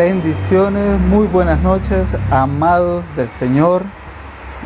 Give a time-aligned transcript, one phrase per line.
[0.00, 3.82] Bendiciones, muy buenas noches, amados del Señor.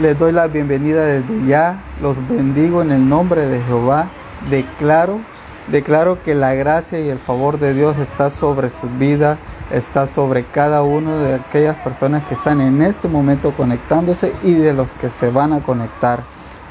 [0.01, 1.83] Les doy la bienvenida desde ya.
[2.01, 4.07] Los bendigo en el nombre de Jehová.
[4.49, 5.19] Declaro,
[5.67, 9.37] declaro que la gracia y el favor de Dios está sobre su vida,
[9.73, 14.73] está sobre cada uno de aquellas personas que están en este momento conectándose y de
[14.73, 16.23] los que se van a conectar.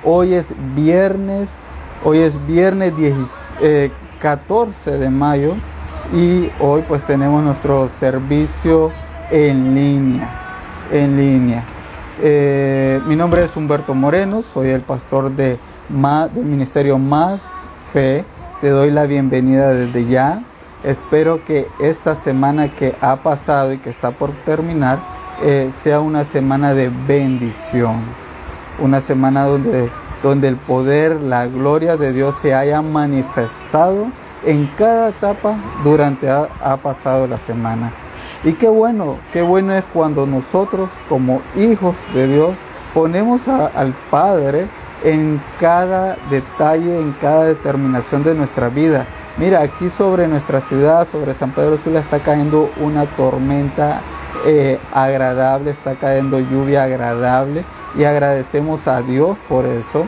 [0.05, 1.50] Hoy es viernes,
[2.05, 2.93] hoy es viernes
[4.21, 5.54] 14 eh, de mayo
[6.12, 8.92] y hoy pues tenemos nuestro servicio
[9.32, 10.30] en línea.
[10.92, 11.64] En línea.
[12.21, 15.58] Eh, mi nombre es Humberto Moreno, soy el pastor de
[15.89, 17.44] del Ministerio Más
[17.92, 18.25] Fe.
[18.61, 20.39] Te doy la bienvenida desde ya.
[20.84, 25.00] Espero que esta semana que ha pasado y que está por terminar
[25.42, 27.96] eh, sea una semana de bendición.
[28.80, 29.89] Una semana donde,
[30.22, 34.08] donde el poder, la gloria de Dios se haya manifestado
[34.45, 37.92] en cada etapa durante ha, pasado la semana.
[38.44, 42.52] Y qué bueno, qué bueno es cuando nosotros como hijos de Dios
[42.94, 44.67] ponemos al Padre
[45.03, 49.05] en cada detalle, en cada determinación de nuestra vida.
[49.38, 54.02] Mira, aquí sobre nuestra ciudad, sobre San Pedro Sula, está cayendo una tormenta
[54.45, 57.64] eh, agradable, está cayendo lluvia agradable
[57.97, 60.05] y agradecemos a Dios por eso,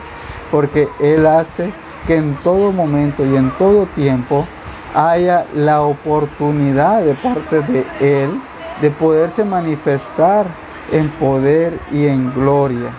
[0.50, 1.72] porque Él hace
[2.06, 4.46] que en todo momento y en todo tiempo
[4.94, 8.30] haya la oportunidad de parte de Él
[8.80, 10.46] de poderse manifestar
[10.92, 12.90] en poder y en gloria.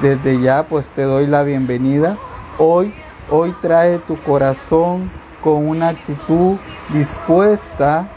[0.00, 2.16] Desde ya pues te doy la bienvenida.
[2.58, 2.94] Hoy,
[3.30, 5.10] hoy trae tu corazón
[5.42, 6.56] con una actitud
[6.92, 8.08] dispuesta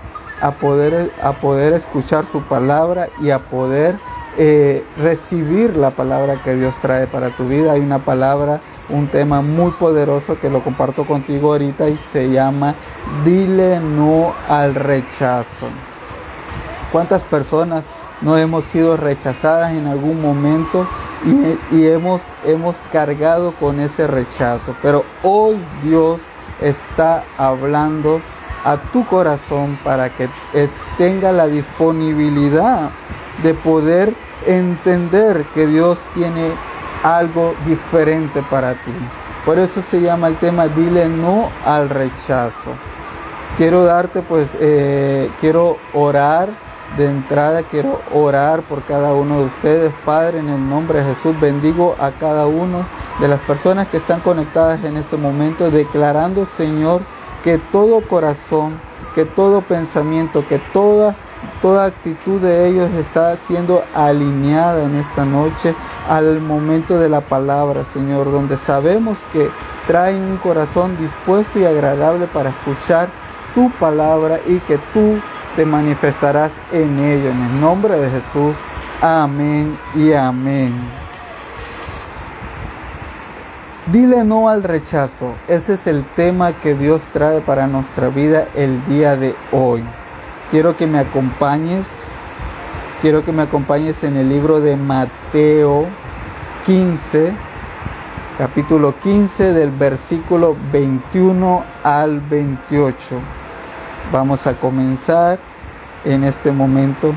[0.41, 3.95] a poder, a poder escuchar su palabra y a poder
[4.37, 7.73] eh, recibir la palabra que Dios trae para tu vida.
[7.73, 12.75] Hay una palabra, un tema muy poderoso que lo comparto contigo ahorita y se llama
[13.23, 15.67] Dile no al rechazo.
[16.91, 17.83] ¿Cuántas personas
[18.21, 20.85] no hemos sido rechazadas en algún momento
[21.25, 24.75] y, y hemos, hemos cargado con ese rechazo?
[24.81, 26.19] Pero hoy Dios
[26.61, 28.21] está hablando
[28.65, 30.27] a tu corazón para que
[30.97, 32.89] tenga la disponibilidad
[33.43, 34.13] de poder
[34.45, 36.51] entender que Dios tiene
[37.03, 38.91] algo diferente para ti.
[39.45, 42.71] Por eso se llama el tema dile no al rechazo.
[43.57, 46.49] Quiero darte pues, eh, quiero orar
[46.97, 49.93] de entrada, quiero orar por cada uno de ustedes.
[50.05, 52.85] Padre, en el nombre de Jesús, bendigo a cada uno
[53.19, 57.01] de las personas que están conectadas en este momento, declarando, Señor,
[57.43, 58.79] que todo corazón,
[59.13, 61.15] que todo pensamiento, que toda
[61.61, 65.73] toda actitud de ellos está siendo alineada en esta noche
[66.09, 69.49] al momento de la palabra, Señor, donde sabemos que
[69.87, 73.09] traen un corazón dispuesto y agradable para escuchar
[73.53, 75.19] tu palabra y que tú
[75.55, 77.29] te manifestarás en ello.
[77.29, 78.55] En el nombre de Jesús.
[79.01, 80.73] Amén y amén.
[83.87, 85.35] Dile no al rechazo.
[85.47, 89.83] Ese es el tema que Dios trae para nuestra vida el día de hoy
[90.55, 91.85] quiero que me acompañes,
[93.01, 95.85] quiero que me acompañes en el libro de Mateo
[96.65, 97.33] 15,
[98.37, 103.17] capítulo 15 del versículo 21 al 28.
[104.13, 105.39] Vamos a comenzar
[106.05, 107.13] en este momento.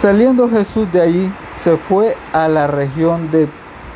[0.00, 3.46] Saliendo Jesús de ahí, se fue a la región de,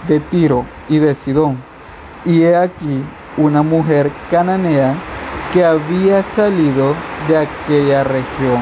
[0.09, 1.57] de Tiro y de Sidón.
[2.27, 3.03] Y he aquí
[3.39, 4.95] una mujer cananea
[5.57, 6.95] que había salido
[7.29, 8.61] de aquella región.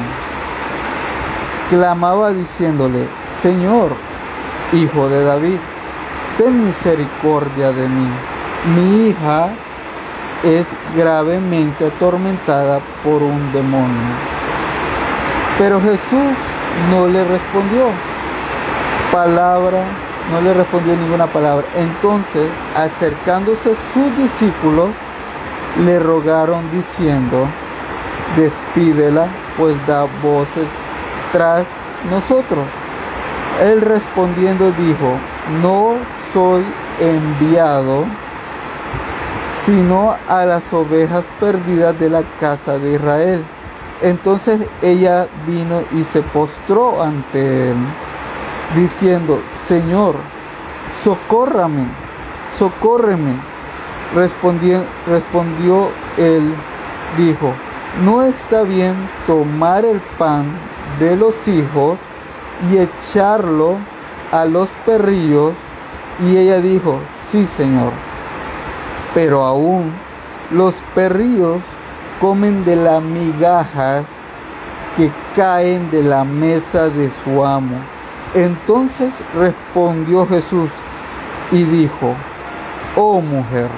[1.69, 3.05] Clamaba diciéndole,
[3.41, 3.91] Señor,
[4.71, 5.57] hijo de David,
[6.37, 8.07] ten misericordia de mí.
[8.77, 9.49] Mi hija
[10.45, 14.15] es gravemente atormentada por un demonio.
[15.57, 16.31] Pero Jesús
[16.91, 17.87] no le respondió
[19.11, 19.83] palabra,
[20.31, 21.65] no le respondió ninguna palabra.
[21.75, 24.91] Entonces, acercándose sus discípulos,
[25.83, 27.47] le rogaron diciendo,
[28.37, 29.27] despídela,
[29.57, 30.67] pues da voces
[31.31, 31.65] tras
[32.09, 32.65] nosotros.
[33.61, 35.17] Él respondiendo dijo,
[35.61, 35.93] no
[36.33, 36.63] soy
[36.99, 38.05] enviado
[39.65, 43.43] sino a las ovejas perdidas de la casa de Israel.
[44.01, 47.77] Entonces ella vino y se postró ante él,
[48.75, 50.15] diciendo, Señor,
[51.03, 51.87] socórrame,
[52.59, 53.54] socórreme.
[54.13, 56.53] Respondió, respondió él,
[57.17, 57.51] dijo,
[58.03, 58.93] no está bien
[59.25, 60.45] tomar el pan
[60.99, 61.97] de los hijos
[62.69, 63.77] y echarlo
[64.31, 65.53] a los perrillos.
[66.25, 66.99] Y ella dijo,
[67.31, 67.91] sí, Señor.
[69.13, 69.91] Pero aún
[70.51, 71.61] los perrillos
[72.19, 74.05] comen de las migajas
[74.95, 77.77] que caen de la mesa de su amo.
[78.33, 80.69] Entonces respondió Jesús
[81.51, 82.13] y dijo,
[82.95, 83.69] oh mujer,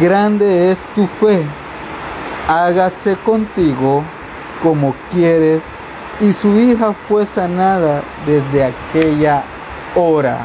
[0.00, 1.42] grande es tu fe,
[2.48, 4.02] hágase contigo
[4.62, 5.60] como quieres.
[6.20, 9.42] Y su hija fue sanada desde aquella
[9.94, 10.38] hora.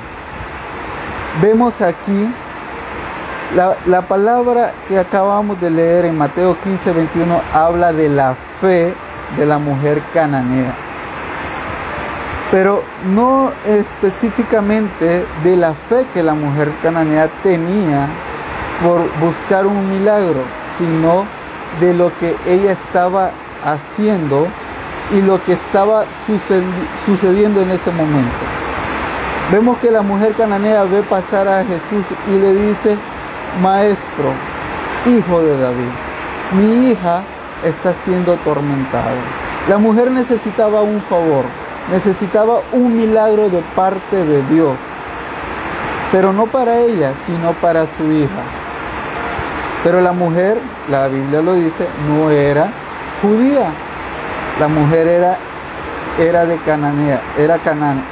[1.42, 2.30] Vemos aquí
[3.56, 8.94] la, palabra que acabamos de leer en Mateo 15, 21 habla de la fe
[9.38, 10.74] de la mujer cananea.
[12.52, 12.84] Pero
[13.14, 18.08] no específicamente de la fe que la mujer cananea tenía
[18.84, 20.42] por buscar un milagro,
[20.78, 21.26] sino
[21.80, 23.32] de lo que ella estaba
[23.64, 24.48] haciendo
[25.12, 26.06] y lo que estaba
[27.06, 28.46] sucediendo en ese momento.
[29.52, 32.98] Vemos que la mujer cananea ve pasar a Jesús y le dice,
[33.62, 34.32] Maestro,
[35.06, 35.92] hijo de David,
[36.54, 37.22] mi hija
[37.66, 39.12] está siendo atormentada.
[39.70, 41.46] La mujer necesitaba un favor,
[41.92, 44.76] necesitaba un milagro de parte de Dios,
[46.12, 48.61] pero no para ella, sino para su hija.
[49.84, 50.58] Pero la mujer,
[50.90, 52.68] la Biblia lo dice, no era
[53.22, 53.70] judía.
[54.60, 55.38] La mujer era,
[56.20, 57.58] era de Cananea, era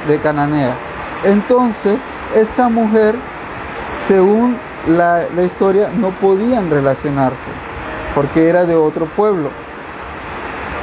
[0.08, 0.74] de Cananea.
[1.24, 1.96] Entonces,
[2.34, 3.14] esta mujer,
[4.08, 4.56] según
[4.88, 7.50] la, historia no podían relacionarse
[8.14, 9.50] porque era de otro pueblo.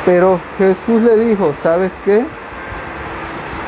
[0.06, 2.24] Pero Jesús le dijo, ¿sabes qué?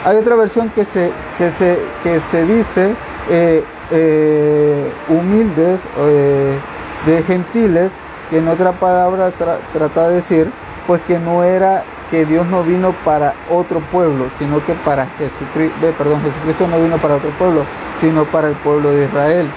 [0.06, 2.96] Hay otra versión que se, que se, que se dice
[3.30, 6.58] eh, eh, humildes, eh,
[7.06, 7.92] de gentiles,
[8.30, 9.32] que en otra palabra
[9.74, 10.52] trata de decir,
[10.88, 15.94] pues que no era que Dios no vino para otro pueblo, sino que para Jesucristo,
[15.98, 17.64] perdón, Jesucristo no vino para otro pueblo,
[18.02, 19.48] sino para el pueblo de Israel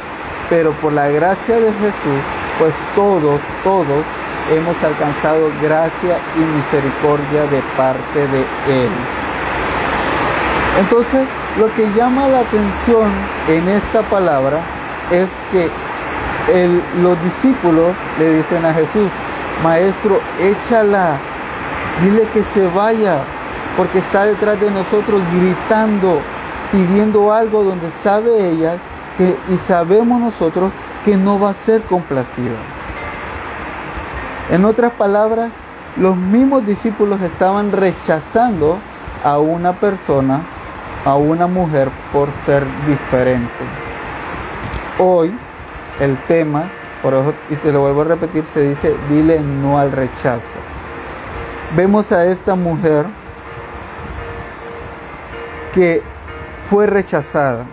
[0.52, 2.20] pero por la gracia de Jesús,
[2.58, 4.04] pues todos, todos
[4.52, 8.90] hemos alcanzado gracia y misericordia de parte de Él.
[10.78, 11.26] Entonces,
[11.58, 13.10] lo que llama la atención
[13.48, 14.58] en esta palabra
[15.10, 15.70] es que
[17.02, 19.08] los discípulos le dicen a Jesús,
[19.62, 21.16] Maestro, échala,
[22.02, 23.18] dile que se vaya,
[23.76, 26.20] porque está detrás de nosotros gritando,
[26.72, 28.76] pidiendo algo donde sabe ella
[29.48, 30.72] y sabemos nosotros
[31.04, 32.56] que no va a ser complacido.
[34.50, 35.50] En otras palabras,
[35.96, 38.78] los mismos discípulos estaban rechazando
[39.24, 40.40] a una persona,
[41.04, 43.48] a una mujer por ser diferente.
[44.98, 45.32] Hoy
[46.02, 46.64] el tema,
[47.00, 50.58] por eso, y te lo vuelvo a repetir, se dice, dile no al rechazo.
[51.76, 53.06] Vemos a esta mujer
[55.72, 56.02] que
[56.68, 57.66] fue rechazada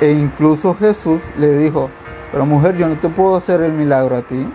[0.00, 1.90] e incluso Jesús le dijo,
[2.30, 4.48] pero mujer, yo no te puedo hacer el milagro a ti.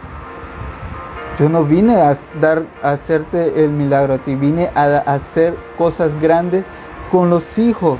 [1.37, 6.09] Yo no vine a, dar, a hacerte el milagro a ti, vine a hacer cosas
[6.21, 6.63] grandes
[7.11, 7.99] con los hijos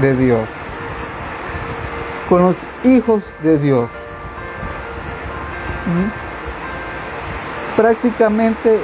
[0.00, 0.48] de Dios.
[2.28, 3.88] Con los hijos de Dios.
[5.86, 6.10] ¿Mm?
[7.76, 8.80] Prácticamente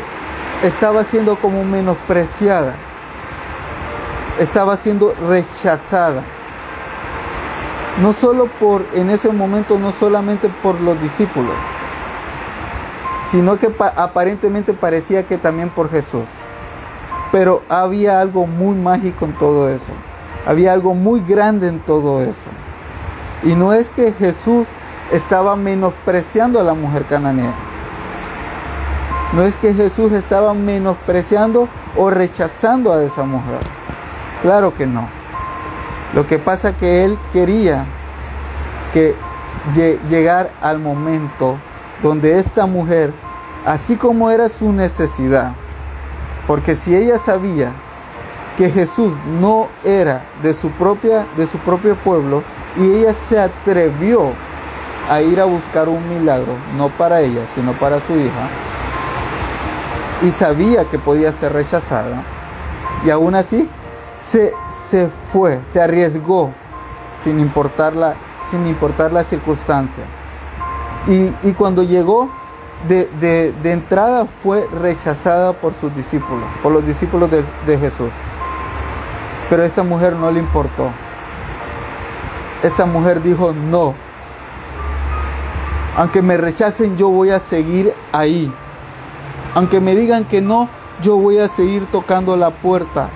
[0.62, 2.75] estaba siendo como menospreciada.
[4.39, 6.23] Estaba siendo rechazada
[8.00, 11.53] no solo por, en ese momento, no solamente por los discípulos,
[13.31, 16.25] sino que aparentemente parecía que también por Jesús.
[17.31, 19.93] Pero había algo muy mágico en todo eso.
[20.46, 22.51] Había algo muy grande en todo eso.
[23.43, 24.67] Y no es que Jesús
[25.13, 27.53] estaba menospreciando a la mujer cananea.
[29.34, 33.61] No es que Jesús estaba menospreciando o rechazando a esa mujer.
[34.43, 35.08] Claro que no.
[36.15, 37.87] Lo que pasa es que él quería
[38.93, 39.15] que
[40.11, 41.56] llegar al momento
[42.03, 43.13] donde esta mujer,
[43.65, 45.53] así como era su necesidad,
[46.46, 47.72] porque si ella sabía
[48.58, 52.43] que Jesús no era de su propia de su propio pueblo
[52.76, 54.32] y ella se atrevió
[55.10, 58.48] a ir a buscar un milagro, no para ella, sino para su hija,
[60.22, 62.22] y sabía que podía ser rechazada,
[63.05, 63.69] y aún así
[64.20, 64.52] se,
[64.88, 66.50] se fue, se arriesgó
[67.20, 68.14] sin importar la,
[68.50, 70.05] sin importar la circunstancia.
[71.06, 72.31] Y, cuando llegó
[72.88, 78.10] de, entrada fue rechazada por sus discípulos, por los discípulos de, de Jesús.
[79.50, 80.91] Pero esta mujer no le importó.
[82.63, 83.95] Esta mujer dijo, no,
[85.97, 88.53] aunque me rechacen, yo voy a seguir ahí.
[89.55, 90.69] Aunque me digan que no,
[91.03, 93.09] yo voy a seguir tocando la puerta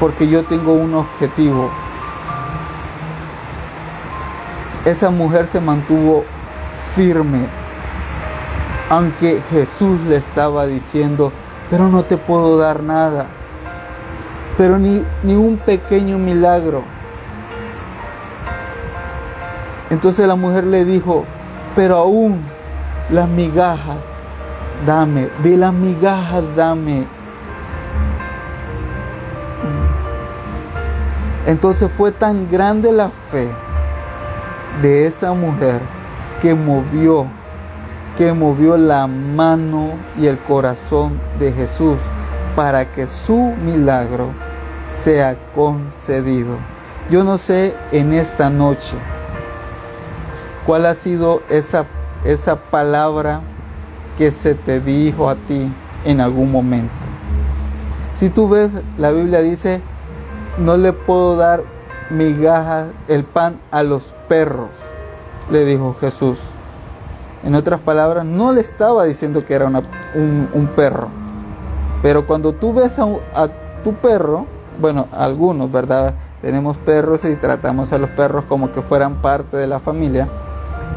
[0.00, 1.70] porque yo tengo un objetivo.
[4.84, 6.24] Esa mujer se mantuvo
[6.94, 7.46] firme,
[8.88, 11.32] aunque Jesús le estaba diciendo
[11.70, 13.26] pero no te puedo dar nada.
[14.56, 16.82] Pero ni, ni un pequeño milagro.
[19.90, 21.24] Entonces la mujer le dijo,
[21.74, 22.40] pero aún
[23.10, 23.96] las migajas,
[24.86, 27.06] dame, de las migajas, dame.
[31.46, 33.48] Entonces fue tan grande la fe
[34.82, 35.80] de esa mujer
[36.42, 37.26] que movió,
[38.18, 41.96] que movió la mano y el corazón de Jesús
[42.54, 44.26] para que su milagro
[45.02, 46.56] sea concedido.
[47.10, 48.98] Yo no sé en esta noche
[50.68, 51.86] cuál ha sido esa,
[52.26, 53.40] esa palabra
[54.18, 55.72] que se te dijo a ti
[56.04, 56.92] en algún momento.
[58.14, 59.80] Si tú ves, la Biblia dice,
[60.58, 61.62] no le puedo dar
[62.10, 64.68] migajas, el pan a los perros,
[65.50, 66.38] le dijo Jesús.
[67.44, 71.08] En otras palabras, no le estaba diciendo que era un, perro.
[72.02, 73.48] Pero cuando tú ves a
[73.82, 74.44] tu perro,
[74.78, 76.12] bueno, algunos, ¿verdad?
[76.42, 80.28] Tenemos perros y tratamos a los perros como que fueran parte de la familia.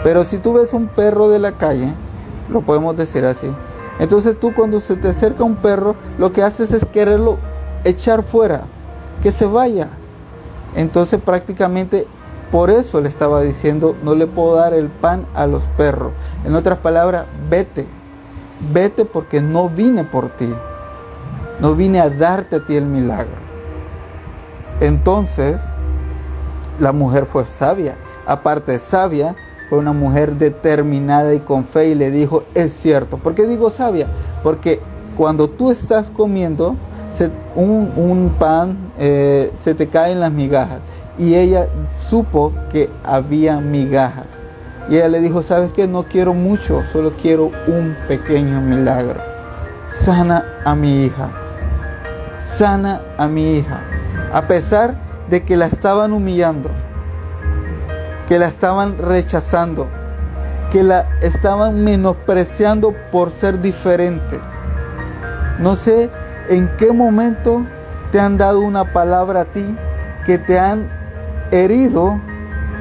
[0.03, 1.93] Pero si tú ves un perro de la calle,
[2.50, 3.48] lo podemos decir así.
[4.00, 7.38] Entonces tú cuando se te acerca un perro, lo que haces es quererlo
[7.84, 8.63] echar fuera,
[9.22, 9.89] que se vaya.
[10.75, 12.08] Entonces prácticamente
[12.51, 16.12] por eso le estaba diciendo, no le puedo dar el pan a los perros.
[16.43, 17.88] En otras palabras, vete.
[18.74, 20.53] Vete porque no vine por ti.
[21.62, 23.39] No vine a darte a ti el milagro.
[24.81, 25.58] Entonces,
[26.79, 27.96] la mujer fue sabia.
[28.25, 29.36] Aparte de sabia,
[29.72, 33.16] fue una mujer determinada y con fe y le dijo, es cierto.
[33.16, 34.06] ¿Por qué digo sabia?
[34.44, 34.82] Porque
[35.16, 36.75] cuando tú estás comiendo
[37.56, 40.80] un, pan, eh, se te caen las migajas.
[41.18, 41.70] Y ella
[42.10, 44.28] supo que había migajas.
[44.90, 45.88] Y ella le dijo, ¿sabes qué?
[45.88, 49.22] No quiero mucho, solo quiero un pequeño milagro.
[50.01, 51.30] Sana a mi hija.
[52.58, 53.80] Sana a mi hija.
[54.34, 54.96] A pesar
[55.30, 56.70] de que la estaban humillando
[58.32, 59.90] que la estaban rechazando,
[60.72, 64.40] que la estaban menospreciando por ser diferente.
[65.60, 66.10] No sé
[66.48, 67.66] en qué momento
[68.14, 69.76] te han dado una palabra a ti
[70.26, 70.90] que te han
[71.52, 72.22] herido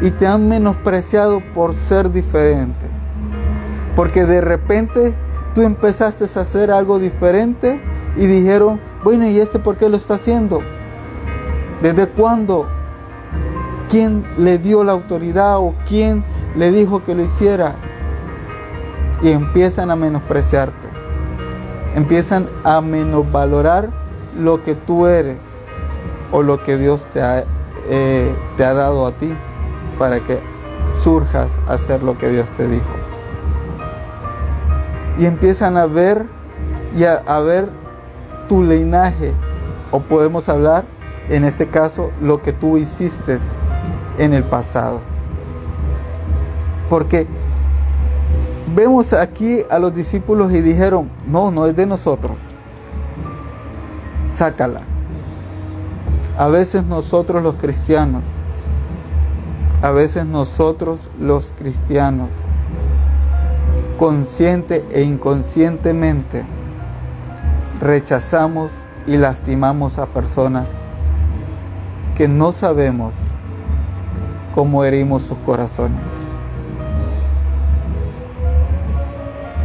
[0.00, 2.86] y te han menospreciado por ser diferente.
[3.96, 5.16] Porque de repente
[5.56, 7.80] tú empezaste a hacer algo diferente
[8.16, 10.62] y dijeron, bueno, ¿y este por qué lo está haciendo?
[11.82, 12.68] ¿Desde cuándo?
[13.90, 16.24] Quién le dio la autoridad o quién
[16.56, 17.74] le dijo que lo hiciera.
[19.22, 20.88] Y empiezan a menospreciarte.
[21.96, 23.90] Empiezan a menosvalorar
[24.38, 25.42] lo que tú eres
[26.30, 27.44] o lo que Dios te ha,
[27.88, 29.34] eh, te ha dado a ti
[29.98, 30.38] para que
[31.02, 32.86] surjas a hacer lo que Dios te dijo.
[35.18, 36.24] Y empiezan a ver
[36.96, 37.68] y a, a ver
[38.48, 39.32] tu linaje,
[39.90, 40.84] o podemos hablar
[41.28, 43.38] en este caso lo que tú hiciste
[44.18, 45.00] en el pasado.
[46.88, 47.26] Porque
[48.74, 52.36] vemos aquí a los discípulos y dijeron, no, no es de nosotros.
[54.32, 54.82] Sácala.
[56.38, 58.22] A veces nosotros los cristianos,
[59.82, 62.28] a veces nosotros los cristianos,
[63.98, 66.44] consciente e inconscientemente,
[67.80, 68.70] rechazamos
[69.06, 70.68] y lastimamos a personas
[72.16, 73.14] que no sabemos
[74.54, 76.00] cómo herimos sus corazones.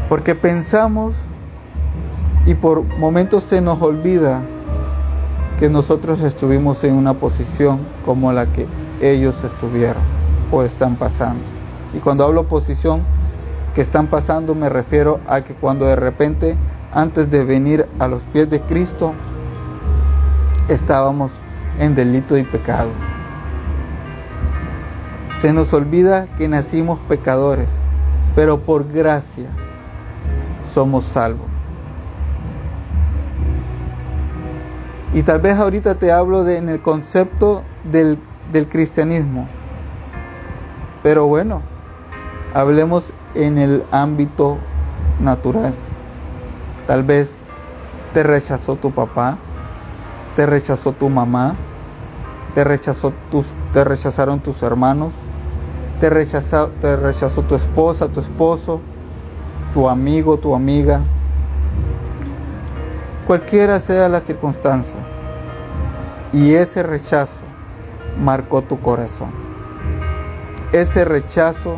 [0.10, 1.16] Porque pensamos
[2.46, 4.42] y por momentos se nos olvida
[5.60, 8.68] que nosotros estuvimos en una posición como la que
[9.02, 10.04] ellos estuvieron
[10.52, 11.44] o están pasando.
[11.94, 13.02] Y cuando hablo posición
[13.74, 16.56] que están pasando me refiero a que cuando de repente
[16.94, 19.14] antes de venir a los pies de Cristo
[20.68, 21.32] estábamos
[21.80, 22.90] en delito y pecado.
[25.40, 27.70] Se nos olvida que nacimos pecadores,
[28.36, 29.50] pero por gracia
[30.74, 31.48] somos salvos.
[35.14, 38.20] Y tal vez ahorita te hablo en el concepto del,
[38.52, 39.48] del cristianismo.
[41.04, 41.62] Pero bueno,
[42.54, 44.58] hablemos en el ámbito
[45.20, 45.74] natural.
[46.88, 47.30] Tal vez
[48.14, 49.38] te rechazó tu papá,
[50.36, 51.56] te rechazó tu mamá,
[52.54, 55.12] te, rechazó tus, te rechazaron tus hermanos,
[56.00, 58.82] te rechazó, te rechazó tu esposa, tu esposo,
[59.74, 61.02] tu amigo, tu amiga,
[63.28, 65.00] cualquiera sea la circunstancia.
[66.34, 67.32] Y ese rechazo
[68.22, 69.30] marcó tu corazón.
[70.72, 71.78] Ese rechazo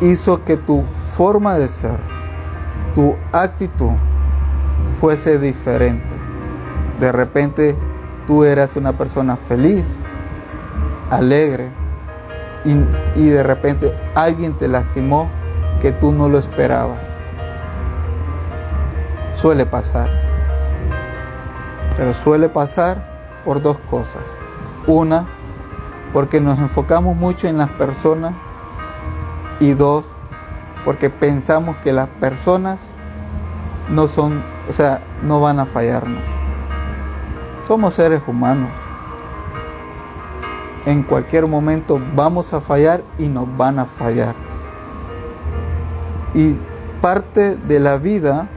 [0.00, 0.84] hizo que tu
[1.16, 1.98] forma de ser,
[2.94, 3.92] tu actitud,
[5.00, 6.06] fuese diferente.
[7.00, 7.76] De repente
[8.26, 9.84] tú eras una persona feliz,
[11.10, 11.68] alegre,
[12.64, 15.28] y, de repente alguien te lastimó
[15.80, 16.98] que tú no lo esperabas.
[19.36, 20.08] Suele pasar.
[21.96, 23.04] Pero suele pasar
[23.44, 24.22] por dos cosas.
[24.86, 25.26] Una,
[26.12, 28.34] porque nos enfocamos mucho en las personas.
[29.60, 30.04] Y dos,
[30.84, 32.78] porque pensamos que las personas
[33.90, 36.22] no son, o sea, no van a fallarnos.
[37.66, 38.70] Somos seres humanos.
[40.88, 44.34] En cualquier momento vamos a fallar y nos van a fallar.
[46.32, 46.54] Y
[47.02, 48.48] parte de la vida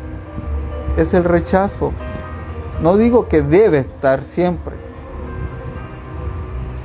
[0.96, 1.92] es el rechazo.
[2.82, 4.76] No digo que debe estar siempre.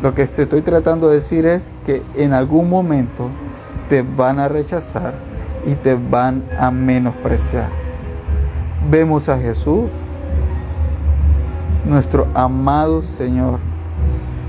[0.03, 3.29] Lo que estoy tratando de decir es que en algún momento
[3.89, 5.15] te van a rechazar
[5.65, 7.69] y te van a menospreciar.
[8.91, 9.93] Vemos a Jesús,
[11.85, 13.61] nuestro amado Señor,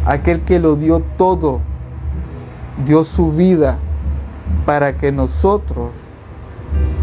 [0.07, 1.59] aquel que lo dio todo,
[2.85, 3.77] dio su vida
[4.65, 5.91] para que nosotros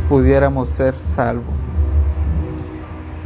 [0.08, 1.54] pudiéramos ser salvos.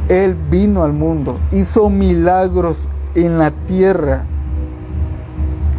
[0.09, 4.23] Él vino al mundo, hizo milagros en la tierra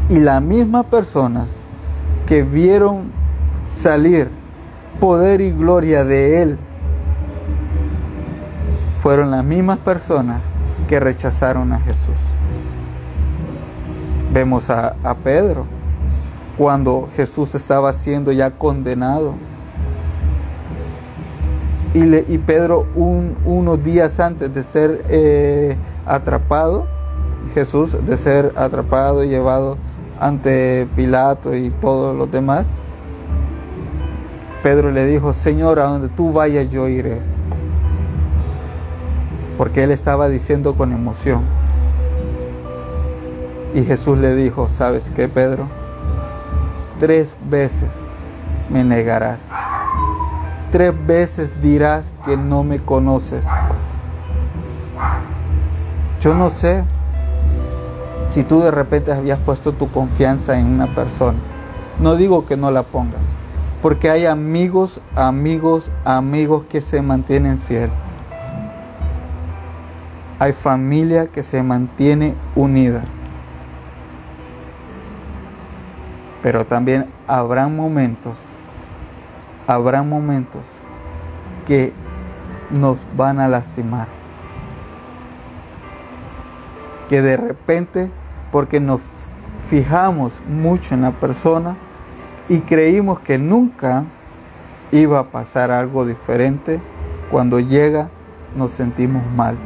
[0.09, 1.47] y las mismas personas
[2.27, 3.13] que vieron
[3.67, 4.31] salir
[4.99, 6.59] poder y gloria de Él
[9.03, 10.41] fueron las mismas personas
[10.89, 12.20] que rechazaron a Jesús.
[14.33, 15.67] Vemos a, a Pedro
[16.57, 19.35] cuando Jesús estaba siendo ya condenado
[21.93, 26.87] y, Pedro unos días antes de ser eh, atrapado,
[27.55, 29.77] Jesús de ser atrapado y llevado
[30.21, 32.67] ante Pilato y todos los demás,
[34.63, 37.19] Pedro le dijo, Señor, a donde tú vayas yo iré.
[39.59, 41.43] Porque él estaba diciendo con emoción.
[43.75, 45.67] Y Jesús le dijo, ¿sabes qué, Pedro?
[46.99, 47.91] Tres veces
[48.69, 49.41] me negarás
[50.71, 53.47] tres veces dirás que no me conoces.
[56.21, 56.85] Yo no sé
[58.31, 61.39] si tú de repente habías puesto tu confianza en una persona.
[61.99, 63.21] No digo que no la pongas,
[63.83, 67.91] porque hay amigos, amigos, amigos que se mantienen fiel.
[70.39, 73.05] Hay familia que se mantiene unida.
[76.43, 78.37] Pero también habrán momentos
[79.73, 80.63] habrá momentos
[81.67, 81.93] que
[82.71, 84.09] nos van a lastimar.
[87.09, 88.11] Que de repente,
[88.51, 89.01] porque nos
[89.69, 91.77] fijamos mucho en la persona
[92.49, 94.05] y creímos que nunca
[94.91, 96.81] iba a pasar algo diferente,
[97.31, 98.09] cuando llega
[98.57, 99.57] nos sentimos mal.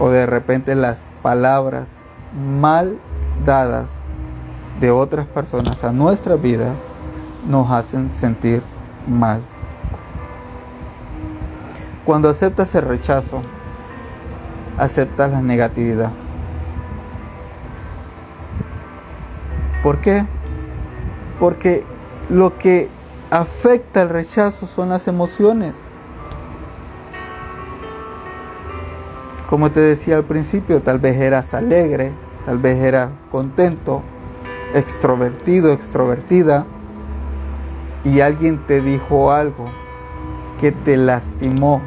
[0.00, 1.88] O de repente las palabras
[2.58, 2.98] mal
[3.46, 3.98] dadas
[4.80, 6.74] de otras personas a nuestras vidas
[7.48, 8.62] nos hacen sentir
[9.06, 9.40] mal.
[12.04, 13.40] Cuando aceptas el rechazo,
[14.78, 16.10] aceptas la negatividad.
[19.82, 20.24] ¿Por qué?
[21.38, 21.84] Porque
[22.28, 22.88] lo que
[23.30, 25.74] afecta el rechazo son las emociones.
[29.48, 32.12] Como te decía al principio, tal vez eras alegre,
[32.46, 34.02] tal vez eras contento,
[34.74, 36.66] extrovertido, extrovertida,
[38.04, 39.70] y alguien te dijo algo
[40.60, 41.80] que te lastimó,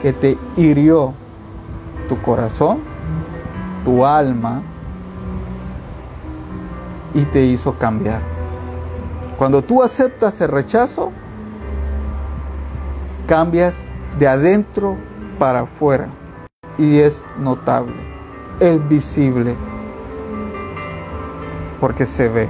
[0.00, 1.12] que te hirió
[2.08, 2.80] tu corazón,
[3.84, 4.62] tu alma
[7.14, 8.20] y te hizo cambiar.
[9.36, 11.10] Cuando tú aceptas el rechazo,
[13.26, 13.74] cambias
[14.18, 14.96] de adentro
[15.38, 16.08] para afuera
[16.78, 17.94] y es notable,
[18.60, 19.54] es visible,
[21.82, 22.48] porque se ve.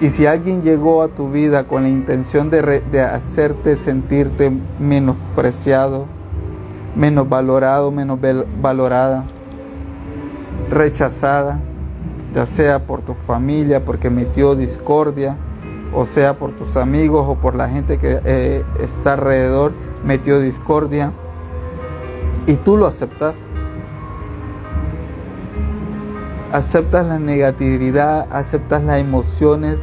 [0.00, 6.06] Y si alguien llegó a tu vida con la intención de, hacerte sentirte menospreciado,
[6.96, 8.18] menos valorado, menos
[8.62, 9.26] valorada,
[10.70, 11.60] rechazada,
[12.32, 15.36] ya sea por tu familia, porque metió discordia,
[15.94, 19.72] o sea por tus amigos o por la gente que eh, está alrededor,
[20.06, 21.12] metió discordia,
[22.46, 23.34] y tú lo aceptas,
[26.52, 29.76] aceptas la negatividad, aceptas las emociones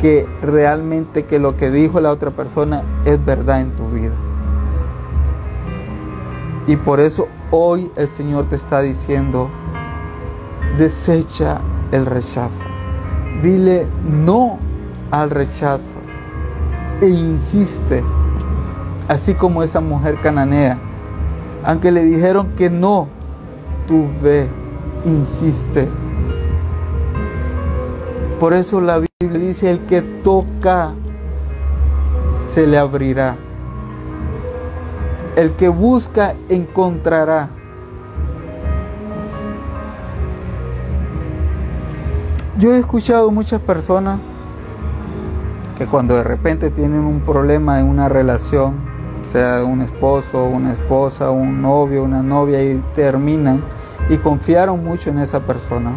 [0.00, 4.14] que realmente que lo que dijo la otra persona es verdad en tu vida.
[6.66, 9.50] Y por eso hoy el Señor te está diciendo,
[10.78, 11.60] desecha
[11.92, 12.62] el rechazo.
[13.42, 14.58] Dile no
[15.10, 15.82] al rechazo
[17.00, 18.04] e insiste,
[19.08, 20.78] así como esa mujer cananea
[21.64, 23.08] Aunque le dijeron que no,
[23.86, 24.46] tú ve,
[25.04, 25.88] insiste.
[28.40, 30.94] Por eso la Biblia dice, el que toca,
[32.48, 33.36] se le abrirá.
[35.36, 37.50] El que busca, encontrará.
[42.58, 44.18] Yo he escuchado muchas personas
[45.76, 48.72] que cuando de repente tienen un problema en una relación,
[49.32, 53.60] sea un esposo, una esposa, un novio, una novia, y terminan
[54.08, 55.92] y confiaron mucho en esa persona.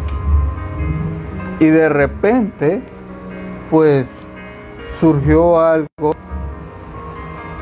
[1.60, 2.82] Y de repente,
[3.70, 4.06] pues
[4.98, 6.14] surgió algo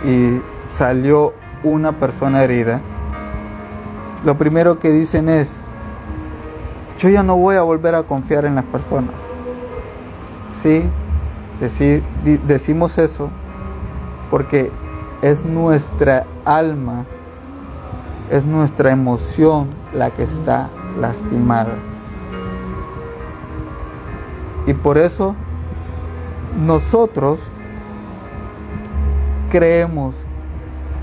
[0.05, 2.81] y salió una persona herida.
[4.25, 5.57] Lo primero que dicen es,
[6.99, 9.15] yo ya no voy a volver a confiar en las personas.
[10.63, 10.89] Sí,
[12.47, 13.31] decimos eso
[14.31, 14.71] porque
[15.23, 17.05] es nuestra alma,
[18.31, 21.92] es nuestra emoción la que está lastimada.
[24.67, 25.35] Y por eso
[26.59, 27.41] nosotros
[29.51, 30.15] creemos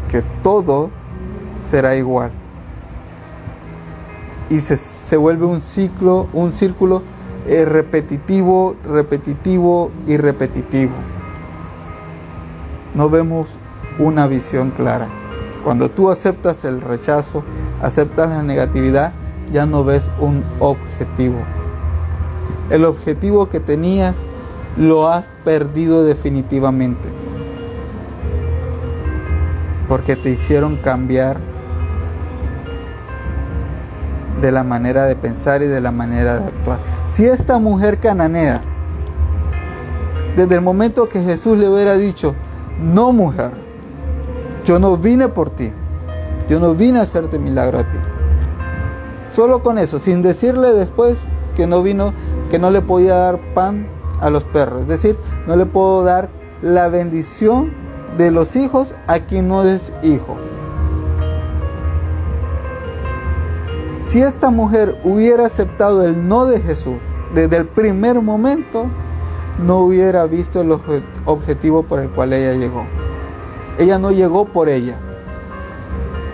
[0.10, 0.89] que todo
[1.65, 2.32] será igual.
[4.50, 7.04] Y se, se vuelve un ciclo, un círculo
[7.48, 10.93] es repetitivo, repetitivo y repetitivo.
[12.95, 13.50] No vemos
[14.00, 15.08] una visión clara.
[15.63, 17.43] Cuando tú aceptas el rechazo,
[17.82, 19.13] aceptas la negatividad,
[19.52, 21.38] ya no ves un objetivo.
[22.69, 24.15] El objetivo que tenías
[24.77, 27.10] lo has perdido definitivamente.
[29.88, 31.38] Porque te hicieron cambiar
[34.41, 36.79] de la manera de pensar y de la manera de actuar.
[37.08, 38.62] Si esta mujer cananea,
[40.36, 42.36] desde el momento que Jesús le hubiera dicho,
[42.82, 43.51] no mujer,
[44.63, 45.71] yo no vine por ti,
[46.49, 47.97] yo no vine a hacerte milagro a ti.
[49.32, 51.17] Solo con eso, sin decirle después
[51.55, 52.13] que no vino,
[52.49, 53.88] que no le podía dar pan
[54.21, 54.81] a los perros.
[54.81, 56.29] Es decir, no le puedo dar
[56.62, 57.71] la bendición
[58.17, 60.38] de los hijos a quien no es hijo.
[64.01, 66.97] Si esta mujer hubiera aceptado el no de Jesús
[67.33, 68.88] desde el primer momento,
[69.63, 70.71] no hubiera visto el
[71.25, 72.85] objetivo por el cual ella llegó.
[73.77, 74.97] Ella no llegó por ella,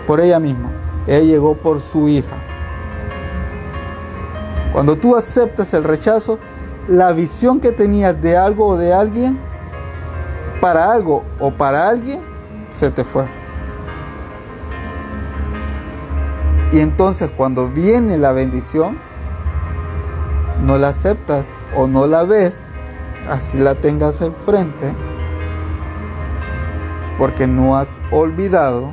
[0.06, 0.70] por ella misma.
[1.06, 2.45] Ella llegó por su hija.
[4.76, 6.38] Cuando tú aceptas el rechazo,
[6.86, 9.38] la visión que tenías de algo o de alguien,
[10.60, 12.20] para algo o para alguien,
[12.72, 13.24] se te fue.
[16.72, 18.98] Y entonces cuando viene la bendición,
[20.62, 22.52] no la aceptas o no la ves,
[23.30, 24.92] así la tengas enfrente,
[27.16, 28.92] porque no has olvidado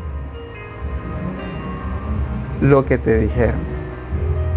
[2.61, 3.72] lo que te dijeron.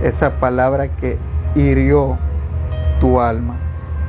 [0.02, 1.18] Esa palabra que
[1.54, 2.18] hirió
[3.00, 3.56] tu alma,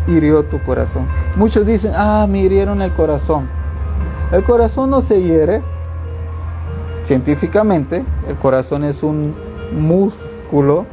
[0.08, 1.08] hirió tu corazón.
[1.36, 3.50] Muchos dicen, ah, me hirieron el corazón.
[4.32, 5.62] El corazón no se hiere,
[7.08, 9.34] Científicamente, el corazón es un
[9.71, 10.86] músculo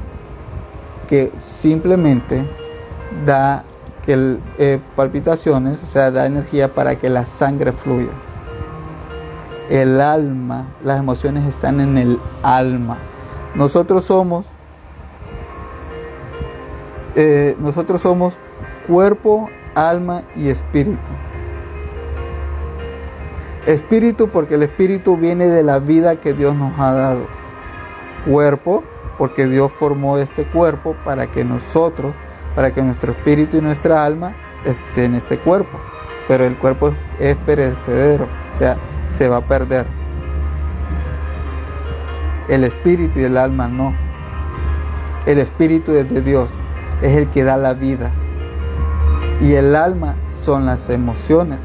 [1.08, 2.48] que simplemente
[3.26, 3.64] da
[4.06, 8.12] que eh, palpitaciones, o sea, da energía para que la sangre fluya.
[9.68, 12.98] El alma, las emociones están en el alma.
[13.56, 14.46] Nosotros somos,
[17.14, 18.38] eh, nosotros somos
[18.86, 21.10] cuerpo, alma y espíritu.
[23.66, 27.26] Espíritu porque el espíritu viene de la vida que Dios nos ha dado.
[28.26, 28.84] Cuerpo
[29.16, 32.14] porque Dios formó este cuerpo para que nosotros,
[32.54, 35.78] para que nuestro espíritu y nuestra alma estén en este cuerpo.
[36.28, 38.76] Pero el cuerpo es perecedero, o sea,
[39.08, 39.86] se va a perder.
[42.48, 43.94] El espíritu y el alma no.
[45.26, 46.50] El espíritu es de Dios,
[47.04, 48.10] es el que da la vida.
[49.40, 51.58] Y el alma son las emociones.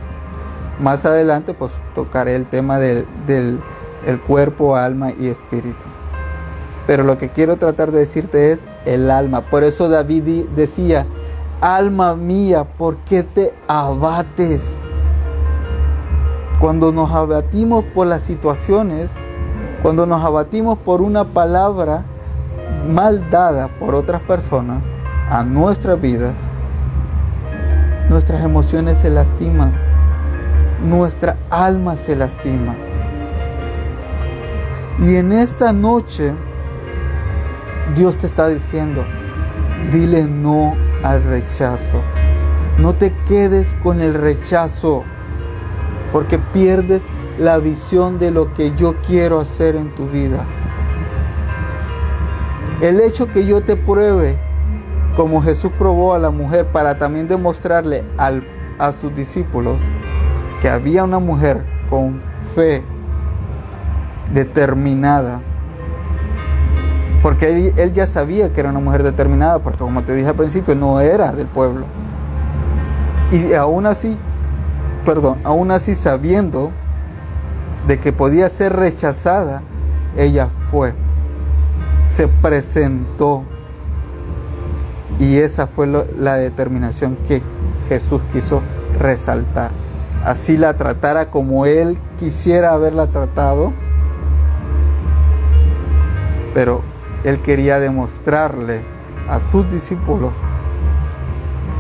[0.82, 3.06] Más adelante pues tocaré el tema del,
[4.06, 5.86] el cuerpo, alma y espíritu.
[6.86, 9.42] Pero lo que quiero tratar de decirte es el alma.
[9.42, 11.06] Por eso David decía,
[11.62, 14.62] alma mía, ¿por qué te abates?
[16.60, 19.10] Cuando nos abatimos por las situaciones,
[19.82, 22.04] cuando nos abatimos por una palabra
[22.86, 24.84] mal dada por otras personas
[25.30, 26.34] a nuestras vidas,
[28.10, 29.90] nuestras emociones se lastiman
[30.84, 32.76] nuestra alma se lastima.
[35.00, 36.34] Y en esta noche
[37.96, 39.06] Dios te está diciendo,
[39.92, 42.02] dile no al rechazo.
[42.78, 45.04] No te quedes con el rechazo,
[46.14, 47.02] porque pierdes
[47.38, 50.46] la visión de lo que yo quiero hacer en tu vida.
[52.82, 54.38] El hecho que yo te pruebe,
[55.20, 59.76] como Jesús probó a la mujer, para también demostrarle a sus discípulos
[60.62, 62.22] que había una mujer con
[62.56, 62.82] fe
[64.34, 65.42] determinada.
[67.22, 70.36] Porque él, él, ya sabía que era una mujer determinada, porque como te dije al
[70.36, 71.84] principio, no era del pueblo.
[73.34, 74.18] Y aún así,
[75.04, 76.72] perdón, aún así sabiendo
[77.90, 79.64] de que podía ser rechazada,
[80.16, 80.94] ella fue
[82.08, 83.44] se presentó.
[85.20, 87.42] Y esa fue la determinación que
[87.90, 88.62] Jesús quiso
[88.98, 89.72] resaltar.
[90.24, 93.74] Así la tratara como Él quisiera haberla tratado.
[96.54, 96.82] Pero
[97.24, 98.82] Él quería demostrarle
[99.30, 100.32] a sus discípulos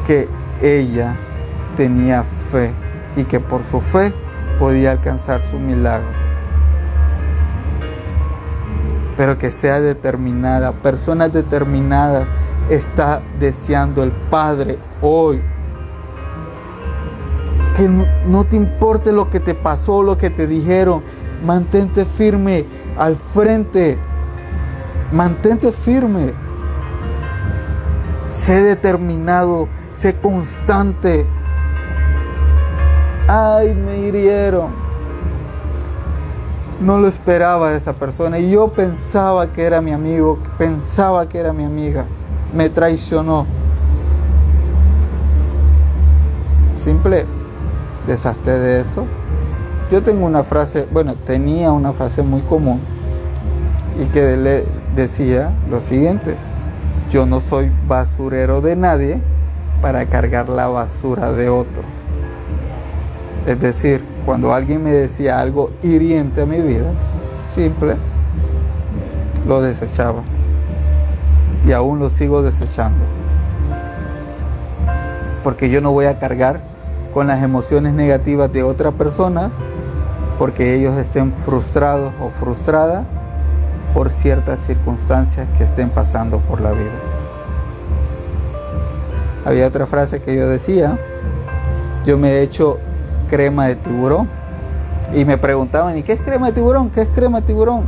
[0.06, 0.28] que
[0.62, 1.16] ella
[1.78, 2.72] tenía fe
[3.16, 4.14] y que por su fe
[4.60, 6.20] podía alcanzar su milagro
[9.20, 10.72] pero que sea determinada.
[10.72, 12.26] Personas determinadas
[12.70, 15.42] está deseando el Padre hoy.
[17.76, 21.04] Que no te importe lo que te pasó, lo que te dijeron.
[21.44, 22.66] Mantente firme
[22.98, 23.98] al frente.
[25.12, 26.34] Mantente firme.
[28.30, 31.26] Sé determinado, sé constante.
[33.28, 34.90] Ay, me hirieron
[36.80, 41.52] no lo esperaba esa persona y yo pensaba que era mi amigo, pensaba que era
[41.52, 42.06] mi amiga,
[42.54, 43.46] me traicionó.
[46.76, 47.26] Simple,
[48.08, 49.06] deshazte de eso.
[49.92, 52.80] Yo tengo una frase, bueno, tenía una frase muy común
[54.02, 56.36] y que le decía lo siguiente,
[57.12, 59.20] yo no soy basurero de nadie
[59.82, 61.82] para cargar la basura de otro.
[63.48, 66.92] Es decir, cuando alguien me decía algo hiriente a mi vida,
[67.50, 67.96] simple,
[69.48, 70.22] lo desechaba.
[71.66, 73.04] Y aún lo sigo desechando.
[75.44, 76.62] Porque yo no voy a cargar
[77.14, 79.52] con las emociones negativas de otra persona
[80.38, 83.06] porque ellos estén frustrados o frustradas
[83.94, 86.92] por ciertas circunstancias que estén pasando por la vida.
[89.46, 90.98] Había otra frase que yo decía,
[92.06, 92.78] yo me he hecho
[93.30, 94.30] crema de tiburón.
[95.14, 96.90] Y me preguntaban, ¿y qué es crema de tiburón?
[96.92, 97.84] ¿Qué es crema de tiburón?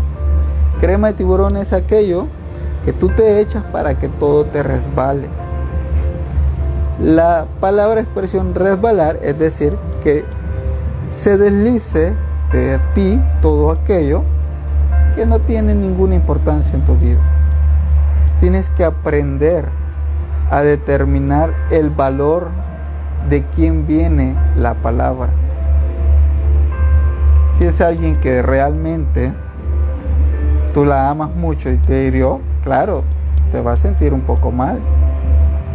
[0.80, 2.28] Crema de tiburón es aquello
[2.86, 5.28] que tú te echas para que todo te resbale.
[7.00, 10.24] La palabra expresión resbalar es decir que
[11.10, 12.14] se deslice
[12.52, 14.24] de ti todo aquello
[15.16, 17.20] que no tiene ninguna importancia en tu vida.
[18.40, 19.66] Tienes que aprender
[20.50, 22.50] a determinar el valor
[23.30, 25.30] de quién viene la palabra.
[27.58, 29.34] Si es alguien que realmente
[30.74, 33.04] tú la amas mucho y te hirió, claro,
[33.52, 34.80] te va a sentir un poco mal.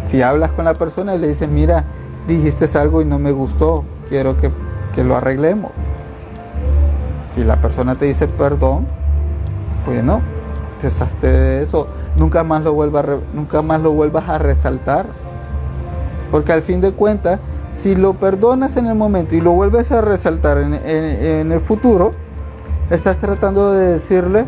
[0.04, 1.84] Si hablas con la persona y le dices, mira,
[2.28, 4.50] dijiste algo y no me gustó, quiero que,
[4.94, 5.72] que lo arreglemos.
[7.30, 8.86] Si la persona te dice perdón,
[9.84, 10.20] pues no,
[10.82, 12.72] deshazte de eso, nunca más lo,
[13.34, 15.06] nunca más lo vuelvas a resaltar.
[16.30, 17.38] Porque al fin de cuentas,
[17.70, 22.12] si lo perdonas en el momento y lo vuelves a resaltar en, el futuro,
[22.90, 24.44] estás tratando de decirle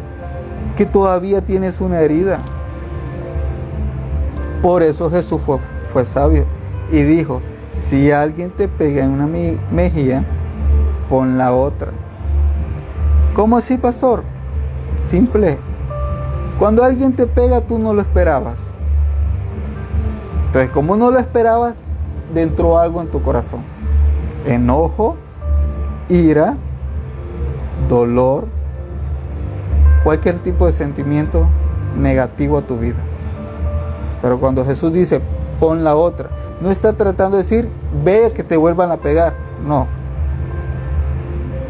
[0.79, 2.39] que todavía tienes una herida.
[4.63, 5.41] Por eso Jesús
[5.89, 6.45] fue, sabio
[6.93, 7.43] y dijo,
[7.89, 9.27] si alguien te pega en una
[9.73, 10.23] mejilla,
[11.09, 11.89] pon la otra.
[13.35, 14.23] ¿Cómo así, pastor?
[15.09, 15.59] Simple.
[16.61, 18.61] Cuando alguien te pega, tú no lo esperabas.
[20.47, 21.75] Entonces, como no lo esperabas,
[22.33, 23.63] dentro algo en tu corazón.
[24.47, 25.17] Enojo,
[26.09, 26.57] ira,
[27.89, 28.47] dolor,
[30.09, 31.47] cualquier tipo de sentimiento
[31.95, 32.97] negativo a tu vida.
[34.23, 35.21] Pero cuando Jesús dice,
[35.61, 36.31] pon la otra,
[36.63, 37.69] no está tratando de decir,
[38.03, 39.35] ve que te vuelvan a pegar.
[39.67, 39.87] No.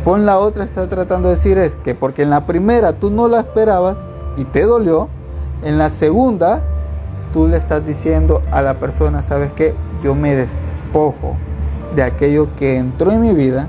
[0.04, 3.26] Pon la otra, está tratando de decir es que porque en la primera tú no
[3.26, 3.98] la esperabas
[4.36, 5.08] y te dolió,
[5.64, 6.62] en la segunda
[7.32, 9.74] tú le estás diciendo a la persona, ¿sabes qué?
[10.04, 11.34] Yo me despojo
[11.96, 13.66] de aquello que entró en mi vida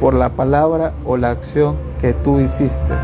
[0.00, 2.94] por la palabra o la acción que tú hiciste,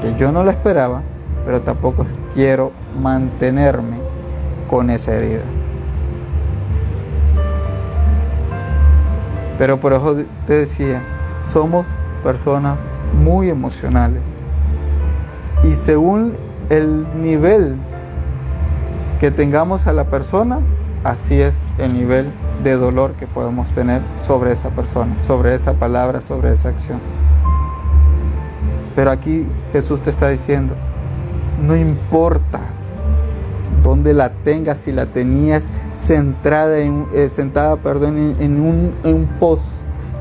[0.00, 1.02] que yo no la esperaba,
[1.44, 3.98] pero tampoco quiero mantenerme
[4.68, 5.42] con esa herida.
[9.58, 11.02] Pero por eso te decía,
[11.42, 11.86] somos
[12.22, 12.78] personas
[13.22, 14.22] muy emocionales.
[15.64, 16.34] Y según
[16.70, 17.76] el nivel
[19.20, 20.60] que tengamos a la persona,
[21.04, 22.30] así es el nivel
[22.64, 27.00] de dolor que podemos tener sobre esa persona, sobre esa palabra, sobre esa acción.
[28.94, 30.74] Pero aquí Jesús te está diciendo,
[31.62, 32.60] no importa
[33.82, 35.62] dónde la tengas, si la tenías
[35.96, 39.64] centrada en, eh, sentada perdón, en, un, en, post,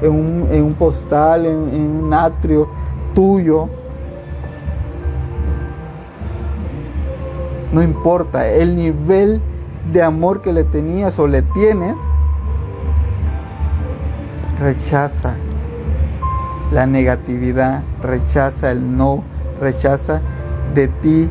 [0.02, 2.68] en, un, postal, en, un atrio
[3.14, 3.70] tuyo.
[7.72, 9.42] No importa el nivel
[9.92, 11.96] de amor que le tenías o le tienes,
[14.60, 15.36] rechaza
[16.72, 19.24] la negatividad, rechaza el no,
[19.60, 20.22] rechaza
[20.74, 21.30] de ti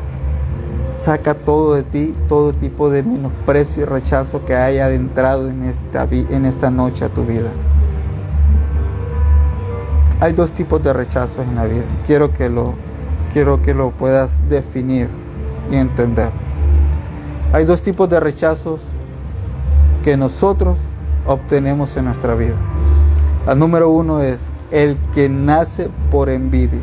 [0.98, 6.08] Saca todo de ti, todo tipo de menosprecio y rechazo que haya adentrado en esta,
[6.10, 7.50] en esta noche a tu vida.
[10.18, 11.84] Hay dos tipos de rechazos en la vida.
[12.04, 12.74] Quiero que lo,
[13.32, 15.08] quiero que lo puedas definir
[15.70, 16.30] y entender.
[17.52, 18.80] Hay dos tipos de rechazos
[20.02, 20.78] que nosotros
[21.26, 22.56] obtenemos en nuestra vida.
[23.46, 26.80] La número uno es el que nace por envidia.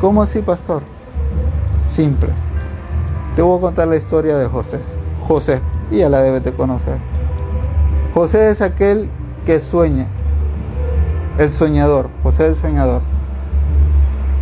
[0.00, 0.82] ¿Cómo así, pastor?
[1.88, 2.28] Simple.
[3.34, 4.78] Te voy a contar la historia de José.
[5.26, 6.98] José, y ya la debes de conocer.
[8.14, 9.10] José es aquel
[9.44, 10.06] que sueña,
[11.38, 13.02] el soñador, José el soñador.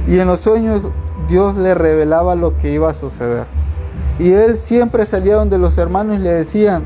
[0.07, 0.83] Y en los sueños
[1.29, 3.47] Dios le revelaba lo que iba a suceder.
[4.19, 6.85] Y él siempre salía donde los hermanos le decían,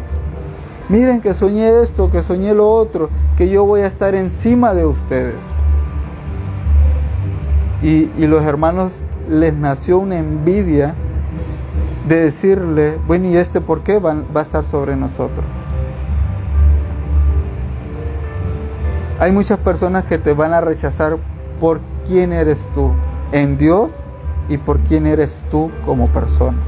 [0.89, 4.85] miren que soñé esto, que soñé lo otro, que yo voy a estar encima de
[4.85, 5.37] ustedes.
[7.81, 8.91] Y, y los hermanos
[9.31, 10.97] les nació una envidia
[12.09, 15.47] de decirle, bueno, ¿y este por qué va, va a estar sobre nosotros?
[19.21, 21.17] Hay muchas personas que te van a rechazar
[21.61, 22.91] por quién eres tú
[23.31, 23.93] en Dios
[24.49, 26.59] y por quién eres tú como persona.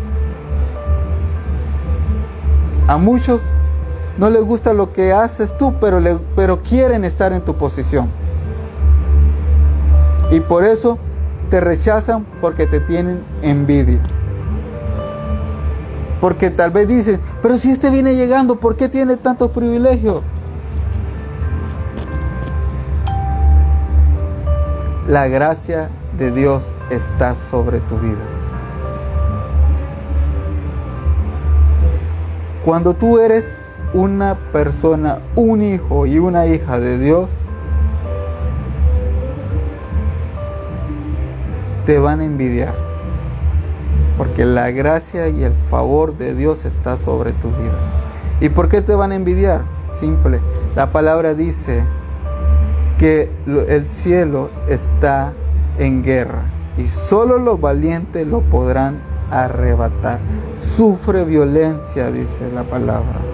[2.87, 3.41] A muchos
[4.21, 5.99] no les gusta lo que haces tú, pero,
[6.37, 8.11] pero quieren estar en tu posición.
[10.31, 10.99] Y por eso
[11.49, 13.99] te rechazan porque te tienen envidia.
[16.21, 20.21] Porque tal vez dicen, pero si este viene llegando, ¿por qué tiene tantos privilegios?
[25.09, 28.19] La gracia de Dios está sobre tu vida.
[32.67, 33.60] Cuando tú eres
[33.93, 37.29] una persona, un hijo y una hija de Dios,
[41.87, 42.75] te van a envidiar.
[44.17, 47.79] Porque la gracia y el favor de Dios está sobre tu vida.
[48.41, 49.63] ¿Y por qué te van a envidiar?
[49.91, 50.41] Simple.
[50.77, 51.83] La palabra dice
[52.99, 53.31] que
[53.69, 55.33] el cielo está
[55.79, 56.43] en guerra
[56.79, 58.99] y solo los valientes lo podrán
[59.31, 60.19] arrebatar.
[60.59, 63.30] Sufre violencia, dice la palabra.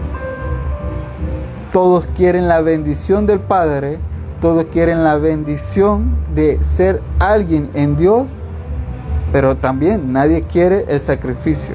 [1.77, 3.99] Todos quieren la bendición del Padre,
[4.41, 8.29] todos quieren la bendición de ser alguien en Dios,
[9.31, 11.75] pero también nadie quiere el sacrificio.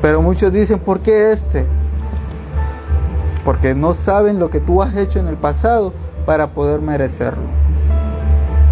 [0.00, 1.64] Pero muchos dicen, ¿por qué este?
[3.44, 5.92] Porque no saben lo que tú has hecho en el pasado
[6.26, 7.44] para poder merecerlo.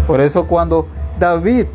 [0.05, 0.85] Por eso cuando
[1.17, 1.67] David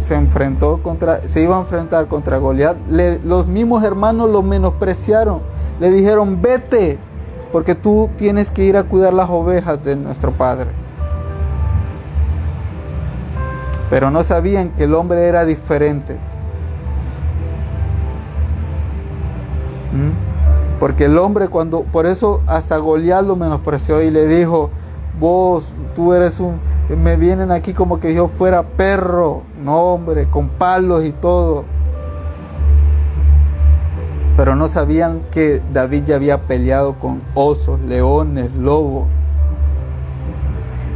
[0.00, 2.76] se enfrentó contra, se iba a enfrentar contra Goliat,
[3.22, 5.59] los mismos hermanos lo menospreciaron.
[5.80, 6.98] Le dijeron, vete,
[7.50, 10.68] porque tú tienes que ir a cuidar las ovejas de nuestro padre.
[13.90, 16.14] pero no sabían que el hombre era diferente.
[19.92, 20.78] ¿Mm?
[20.78, 24.70] Porque el hombre cuando, por eso hasta Goliat lo menospreció y le dijo,
[25.18, 25.64] vos,
[25.96, 26.60] tú eres un,
[27.02, 31.64] me vienen aquí como que yo fuera perro, no hombre, con palos y todo.
[34.40, 39.06] Pero no sabían que David ya había peleado con osos, leones, lobos.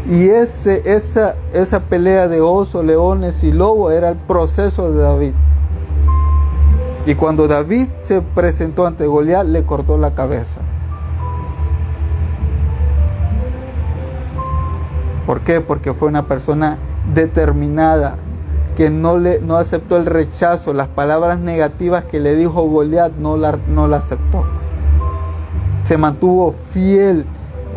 [0.06, 5.32] Y ese, esa, esa pelea de osos, leones y lobos era el proceso de David.
[7.04, 10.62] Y cuando David se presentó ante Goliat, le cortó la cabeza.
[15.26, 15.60] ¿Por qué?
[15.60, 16.78] Porque fue una persona
[17.12, 18.16] determinada,
[18.76, 23.36] que no, le, no aceptó el rechazo, las palabras negativas que le dijo Goliat no
[23.36, 24.44] la, no la aceptó.
[25.84, 27.24] Se mantuvo fiel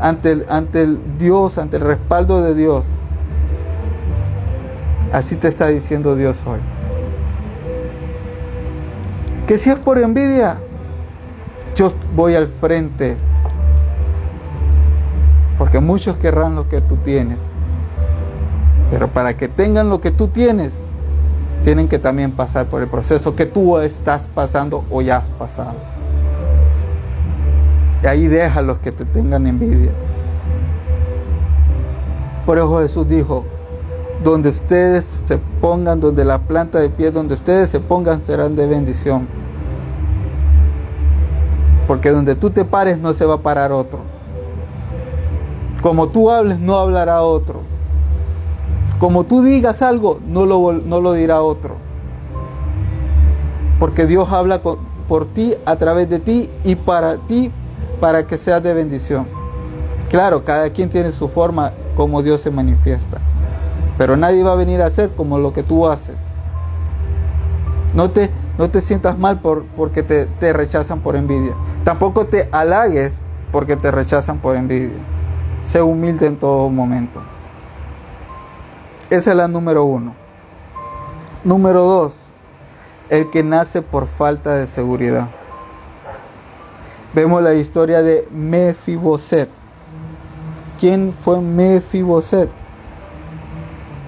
[0.02, 2.86] ante el, ante el Dios, ante el respaldo de Dios.
[5.14, 6.60] Así te está diciendo Dios hoy.
[9.48, 10.58] Que si es por envidia,
[11.76, 13.16] yo voy al frente.
[15.58, 17.38] Porque muchos querrán lo que tú tienes.
[18.92, 20.72] Pero para que tengan lo que tú tienes,
[21.68, 25.76] tienen que también pasar por el proceso que tú estás pasando o ya has pasado.
[28.02, 29.92] Y ahí deja los que te tengan envidia.
[32.46, 33.44] Por eso Jesús dijo,
[34.24, 38.66] donde ustedes se pongan, donde la planta de pie, donde ustedes se pongan, serán de
[38.66, 39.28] bendición.
[41.86, 44.00] Porque donde tú te pares no se va a parar otro.
[45.82, 47.60] Como tú hables, no hablará otro.
[49.00, 51.76] Como tú digas algo, no lo, no lo dirá otro.
[53.80, 57.52] Porque Dios habla por ti, a través de ti y para ti,
[58.00, 59.28] para que seas de bendición.
[60.10, 63.20] Claro, cada quien tiene su forma como Dios se manifiesta.
[63.98, 66.16] Pero nadie va a venir a hacer como lo que tú haces.
[67.94, 71.54] No te, no te sientas mal por, porque te, te rechazan por envidia.
[71.84, 73.14] Tampoco te halagues
[73.52, 74.98] porque te rechazan por envidia.
[75.62, 77.22] Sé humilde en todo momento.
[79.10, 80.14] Esa es la número uno.
[81.46, 82.16] Número dos,
[83.10, 85.30] el que nace por falta de seguridad.
[87.14, 89.50] Vemos la historia de Mefiboset.
[90.78, 92.50] ¿Quién fue Mefiboset?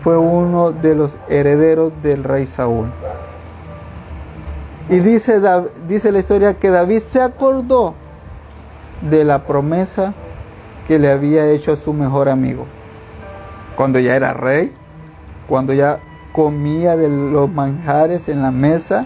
[0.04, 2.92] Fue uno de los herederos del rey Saúl.
[4.90, 5.40] Y dice,
[5.88, 7.94] dice la historia que David se acordó
[9.10, 10.14] de la promesa
[10.90, 12.66] que le había hecho a su mejor amigo.
[13.78, 14.76] Cuando ya era rey,
[15.50, 16.00] cuando ya
[16.32, 19.06] comía de los manjares en la mesa,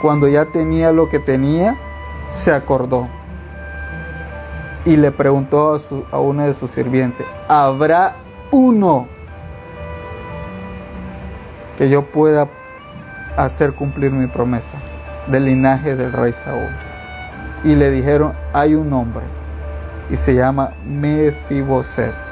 [0.00, 1.76] cuando ya tenía lo que tenía,
[2.30, 3.08] se acordó
[4.84, 5.80] y le preguntó
[6.12, 8.16] a, uno de sus sirvientes, ¿habrá
[8.52, 9.08] uno
[11.76, 12.48] que yo pueda
[13.36, 14.78] hacer cumplir mi promesa
[15.26, 16.70] del linaje del rey Saúl?
[17.64, 19.24] Y le dijeron, hay un hombre
[20.10, 22.23] y se llama Mefiboset.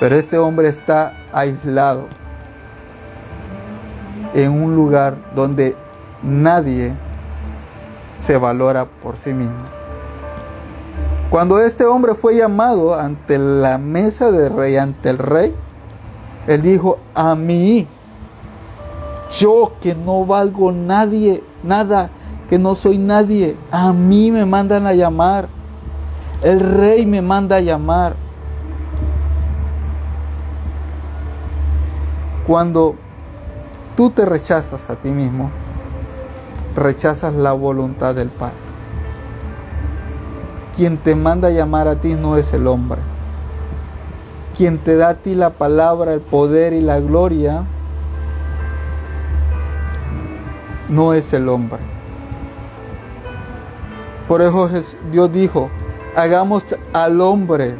[0.00, 2.06] Pero este hombre está aislado
[4.34, 5.74] en un lugar donde
[6.22, 6.94] nadie
[8.20, 9.78] se valora por sí mismo.
[11.30, 15.54] Cuando este hombre fue llamado ante la mesa del rey, ante el rey,
[16.46, 17.86] él dijo, a mí,
[19.30, 22.08] yo que no valgo nadie, nada,
[22.48, 25.48] que no soy nadie, a mí me mandan a llamar.
[26.42, 28.14] El rey me manda a llamar.
[32.48, 32.94] Cuando
[33.94, 35.50] tú te rechazas a ti mismo,
[36.74, 38.56] rechazas la voluntad del Padre.
[40.74, 43.02] Quien te manda a llamar a ti no es el hombre.
[44.56, 47.64] Quien te da a ti la palabra, el poder y la gloria
[50.88, 51.80] no es el hombre.
[54.26, 54.70] Por eso
[55.12, 55.68] Dios dijo,
[56.16, 57.74] hagamos al hombre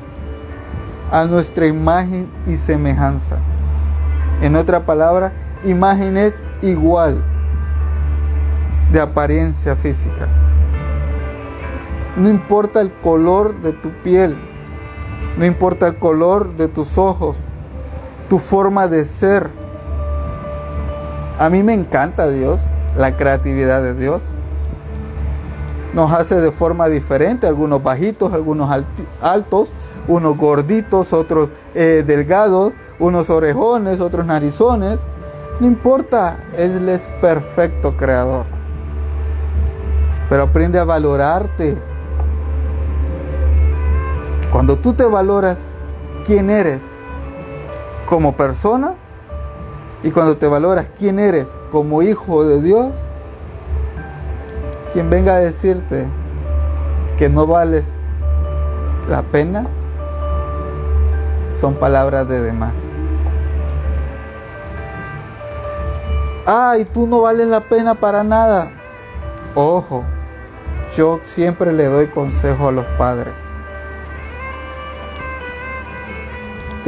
[1.10, 3.38] a nuestra imagen y semejanza.
[4.41, 5.32] En otra palabra,
[5.64, 7.22] imagen es igual
[8.93, 10.28] de apariencia física.
[12.16, 14.36] No importa el color de tu piel,
[15.36, 17.36] no importa el color de tus ojos,
[18.28, 19.51] tu forma de ser.
[21.39, 22.61] A mí me encanta Dios,
[22.97, 24.22] la creatividad de Dios.
[25.95, 28.70] Nos hace de forma diferente, algunos bajitos, algunos
[29.20, 29.68] altos,
[30.07, 34.99] unos gorditos, otros eh, delgados, unos orejones, otros narizones.
[35.61, 38.44] No importa, Él es perfecto creador.
[40.28, 41.76] Pero aprende a valorarte,
[44.53, 45.59] cuando tú te valoras
[46.24, 46.82] quién eres
[48.07, 48.94] como persona
[50.03, 52.88] y cuando te valoras quién eres como hijo de Dios,
[54.92, 56.07] quien venga a decirte
[57.18, 57.84] que no vales
[59.09, 59.66] la pena,
[61.61, 62.82] son palabras de demás.
[66.46, 68.70] Ay, tú no vales la pena para nada.
[69.54, 70.04] Ojo,
[70.96, 73.34] yo siempre le doy consejo a los padres.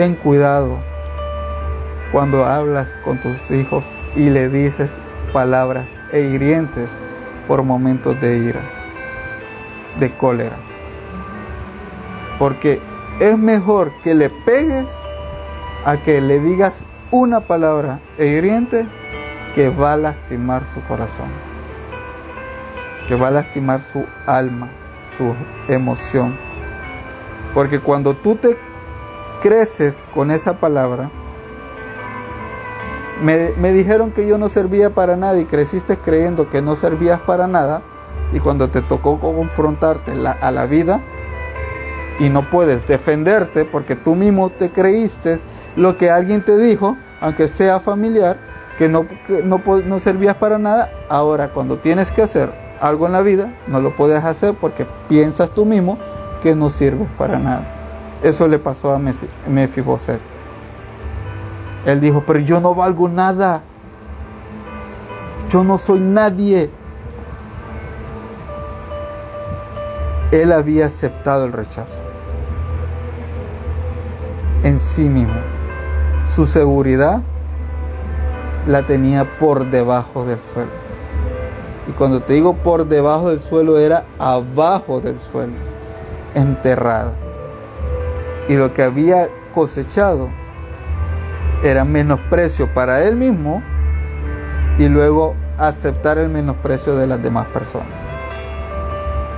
[0.00, 0.78] ten cuidado
[2.10, 3.84] cuando hablas con tus hijos
[4.16, 4.90] y le dices
[5.30, 6.88] palabras e hirientes
[7.46, 8.62] por momentos de ira,
[9.98, 10.56] de cólera.
[12.38, 12.80] Porque
[13.20, 14.88] es mejor que le pegues
[15.84, 18.86] a que le digas una palabra e hiriente
[19.54, 21.28] que va a lastimar su corazón,
[23.06, 24.70] que va a lastimar su alma,
[25.16, 25.34] su
[25.68, 26.34] emoción.
[27.52, 28.56] Porque cuando tú te
[29.42, 31.10] creces con esa palabra,
[33.22, 37.46] me, dijeron que yo no servía para nada y creciste creyendo que no servías para
[37.46, 37.82] nada
[38.32, 41.02] y cuando te tocó confrontarte a la vida
[42.20, 45.40] y no puedes defenderte porque tú mismo te creíste
[45.74, 48.36] lo que alguien te dijo, aunque sea familiar,
[48.78, 49.06] que no,
[49.44, 53.80] no, no servías para nada, ahora cuando tienes que hacer algo en la vida, no
[53.80, 55.98] lo puedes hacer porque piensas tú mismo
[56.42, 57.64] que no sirves para nada.
[58.22, 59.00] Eso le pasó a
[59.48, 60.20] Mefiboset.
[61.86, 63.62] Él dijo, pero yo no valgo nada.
[65.48, 66.70] Yo no soy nadie.
[70.30, 72.09] Él había aceptado el rechazo
[74.62, 75.40] en sí mismo.
[76.34, 77.22] Su seguridad
[78.66, 80.70] la tenía por debajo del suelo.
[81.88, 85.54] Y cuando te digo por debajo del suelo, era abajo del suelo,
[86.34, 87.12] enterrada.
[88.48, 90.28] Y lo que había cosechado
[91.64, 93.62] era menosprecio para él mismo
[94.78, 97.88] y luego aceptar el menosprecio de las demás personas.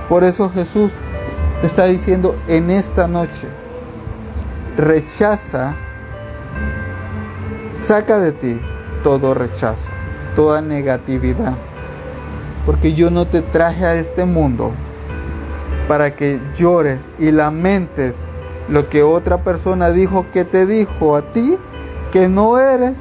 [0.07, 0.91] Por eso Jesús
[1.61, 3.47] te está diciendo en esta noche,
[4.77, 5.75] rechaza,
[7.75, 8.61] saca de ti
[9.03, 9.89] todo rechazo,
[10.35, 11.53] toda negatividad.
[12.65, 14.71] Porque yo no te traje a este mundo
[15.87, 18.15] para que llores y lamentes
[18.69, 21.57] lo que otra persona dijo que te dijo a ti
[22.11, 22.97] que no eres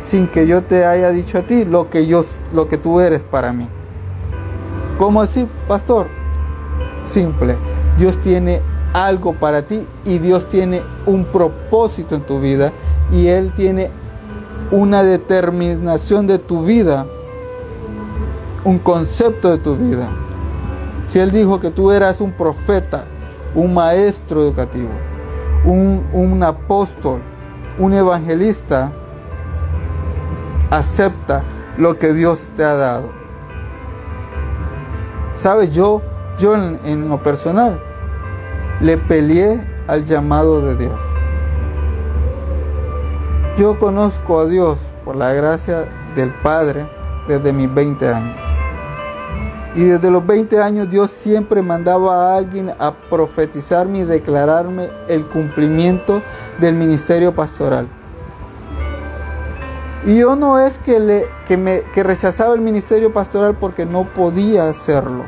[0.00, 3.22] sin que yo te haya dicho a ti lo que yo lo que tú eres
[3.22, 3.68] para mí.
[4.98, 6.06] ¿Cómo así, pastor?
[7.04, 7.56] Simple.
[7.98, 8.62] Dios tiene
[8.96, 12.72] algo para ti y Dios tiene un propósito en tu vida
[13.12, 13.90] y Él tiene
[14.70, 17.06] una determinación de tu vida,
[18.64, 20.08] un concepto de tu vida.
[21.08, 23.04] Si Él dijo que tú eras un profeta,
[23.54, 24.88] un maestro educativo,
[25.66, 27.20] un, un apóstol,
[27.78, 28.92] un evangelista,
[30.70, 31.42] acepta
[31.76, 33.10] lo que Dios te ha dado.
[35.36, 35.70] ¿Sabes?
[35.74, 36.00] Yo,
[36.38, 37.78] yo en, en lo personal,
[38.80, 41.00] le peleé al llamado de Dios.
[43.56, 46.86] Yo conozco a Dios por la gracia del Padre
[47.26, 48.36] desde mis 20 años.
[49.74, 55.26] Y desde los 20 años Dios siempre mandaba a alguien a profetizarme y declararme el
[55.26, 56.22] cumplimiento
[56.58, 57.86] del ministerio pastoral.
[60.04, 64.04] Y yo no es que, le, que, me, que rechazaba el ministerio pastoral porque no
[64.04, 65.24] podía hacerlo.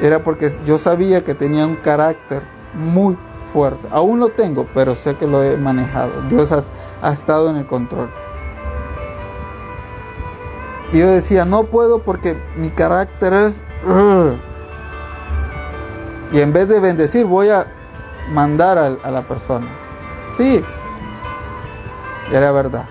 [0.00, 2.42] Era porque yo sabía que tenía un carácter
[2.74, 3.16] muy
[3.52, 3.88] fuerte.
[3.90, 6.10] Aún lo tengo, pero sé que lo he manejado.
[6.28, 8.10] Dios ha, estado en el control.
[10.92, 13.60] Y yo decía, no puedo porque mi carácter es...
[16.32, 17.66] Y en vez de bendecir, voy a
[18.30, 19.68] mandar a, la persona.
[20.36, 20.60] Sí,
[22.32, 22.86] era verdad.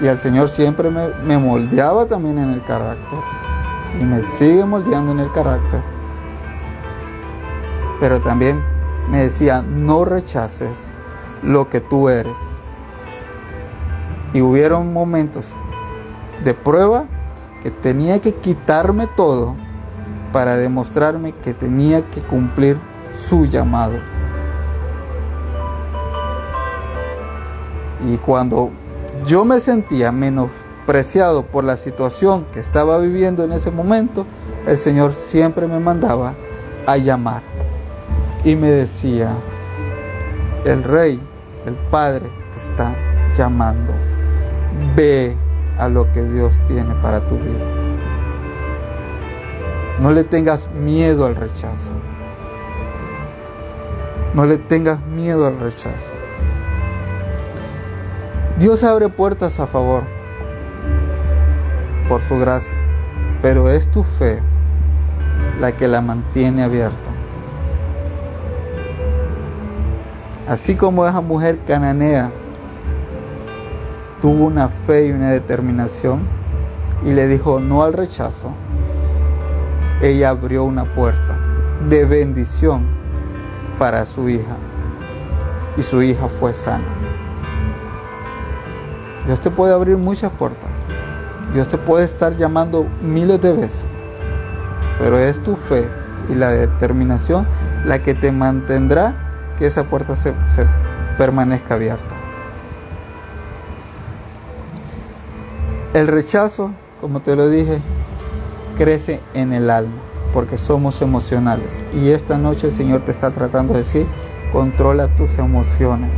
[0.00, 3.35] Y el Señor siempre me moldeaba también en el carácter.
[4.00, 5.80] Y me sigue moldeando en el carácter.
[8.00, 8.62] Pero también
[9.10, 10.76] me decía, no rechaces
[11.42, 12.36] lo que tú eres.
[14.34, 15.56] Y hubieron momentos
[16.44, 17.06] de prueba
[17.62, 19.54] que tenía que quitarme todo
[20.32, 22.78] para demostrarme que tenía que cumplir
[23.18, 23.98] su llamado.
[28.06, 28.70] Y cuando
[29.24, 30.12] yo me sentía
[30.86, 34.24] por la situación que estaba viviendo en ese momento,
[34.66, 36.34] el Señor siempre me mandaba
[36.86, 37.42] a llamar.
[38.44, 39.30] Y me decía,
[40.64, 41.20] el Rey,
[41.66, 42.94] el Padre te está
[43.36, 43.92] llamando.
[44.94, 45.36] Ve
[45.78, 47.64] a lo que Dios tiene para tu vida.
[50.00, 51.90] No le tengas miedo al rechazo.
[54.34, 56.06] No le tengas miedo al rechazo.
[58.60, 60.15] Dios abre puertas a favor
[62.08, 62.76] por su gracia,
[63.42, 64.40] pero es tu fe
[65.60, 67.10] la que la mantiene abierta.
[70.48, 72.30] Así como esa mujer cananea
[74.22, 76.20] tuvo una fe y una determinación
[77.04, 78.50] y le dijo no al rechazo,
[80.00, 81.38] ella abrió una puerta
[81.88, 82.86] de bendición
[83.78, 84.56] para su hija
[85.76, 86.84] y su hija fue sana.
[89.26, 90.65] Dios te puede abrir muchas puertas.
[91.56, 93.86] Dios te puede estar llamando miles de veces.
[94.98, 95.88] Pero es tu fe
[96.28, 97.46] y la determinación
[97.86, 100.34] la que te mantendrá que esa puerta se,
[101.16, 102.14] permanezca abierta.
[105.94, 107.80] El rechazo, como te lo dije,
[108.76, 109.96] crece en el alma,
[110.34, 111.82] porque somos emocionales.
[111.94, 114.06] Y esta noche el Señor te está tratando de decir,
[114.52, 116.12] controla tus emociones.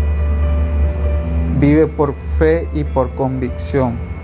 [1.60, 4.17] Vive por fe y por convicción.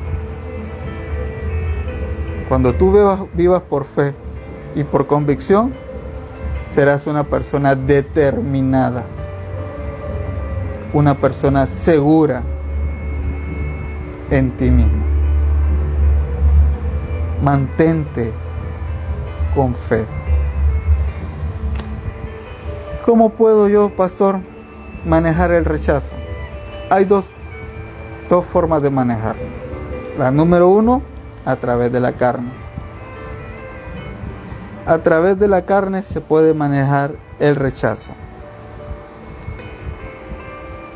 [2.49, 2.93] Cuando tú
[3.35, 4.15] vivas, por fe
[4.75, 5.73] y por convicción,
[6.71, 9.05] serás una persona determinada,
[10.93, 12.43] una persona segura
[14.31, 15.15] en ti mismo
[17.45, 18.33] mantente
[19.55, 20.07] con fe.
[23.05, 24.41] ¿Cómo puedo yo, pastor,
[25.05, 26.09] manejar el rechazo?
[26.89, 27.27] Hay dos,
[28.31, 29.37] dos formas de manejar.
[30.19, 31.03] La número uno,
[31.45, 32.51] a través de la carne.
[34.87, 38.13] A través de la carne se puede manejar el rechazo.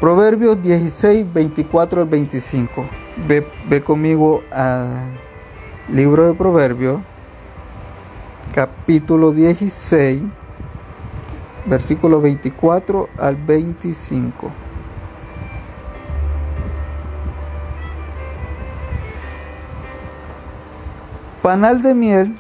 [0.00, 2.86] Proverbios 16, 24 al 25.
[3.26, 4.88] Ve, ve conmigo al
[5.92, 7.00] libro de Proverbios,
[8.54, 10.22] capítulo 16,
[11.66, 14.50] versículo 24 al 25.
[21.48, 22.36] Panal de miel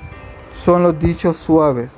[0.54, 1.96] son los dichos suaves,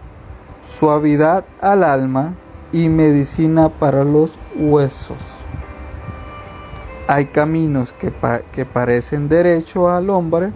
[0.62, 2.34] suavidad al alma
[2.70, 5.18] y medicina para los huesos.
[7.08, 8.12] Hay caminos que,
[8.52, 10.52] que parecen derecho al hombre,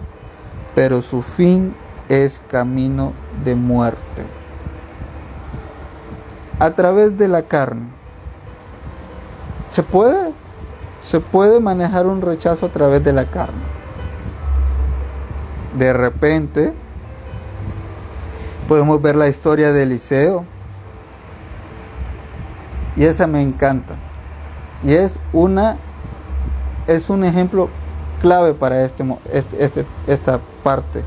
[0.75, 1.75] pero su fin
[2.07, 3.11] es camino
[3.43, 4.23] de muerte.
[6.59, 7.87] A través de la carne.
[9.67, 10.31] ¿Se puede?
[11.01, 13.74] Se puede manejar un rechazo a través de la carne.
[15.77, 16.73] De repente,
[18.67, 20.45] podemos ver la historia de Eliseo.
[22.95, 23.95] Y esa me encanta.
[24.83, 25.77] Y es una
[26.87, 27.69] es un ejemplo
[28.21, 31.03] clave para este, este, este, esta parte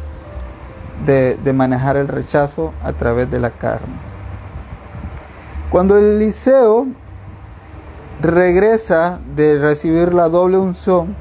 [1.05, 3.95] de, de manejar el rechazo a través de la carne.
[5.71, 6.87] Cuando Eliseo
[8.21, 11.15] regresa de recibir la doble unción,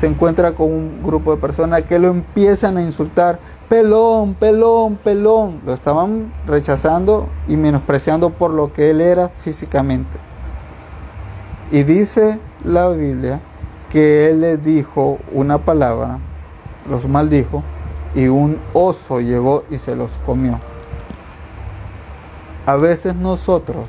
[0.00, 3.38] se encuentra con un grupo de personas que lo empiezan a insultar,
[3.68, 5.60] pelón, pelón, pelón.
[5.66, 10.16] Lo estaban rechazando y menospreciando por lo que él era físicamente.
[11.70, 13.40] Y dice la Biblia
[13.90, 16.18] que él le dijo una palabra,
[16.88, 17.62] los maldijo,
[18.14, 20.58] y un oso llegó y se los comió.
[22.64, 23.84] A veces nosotros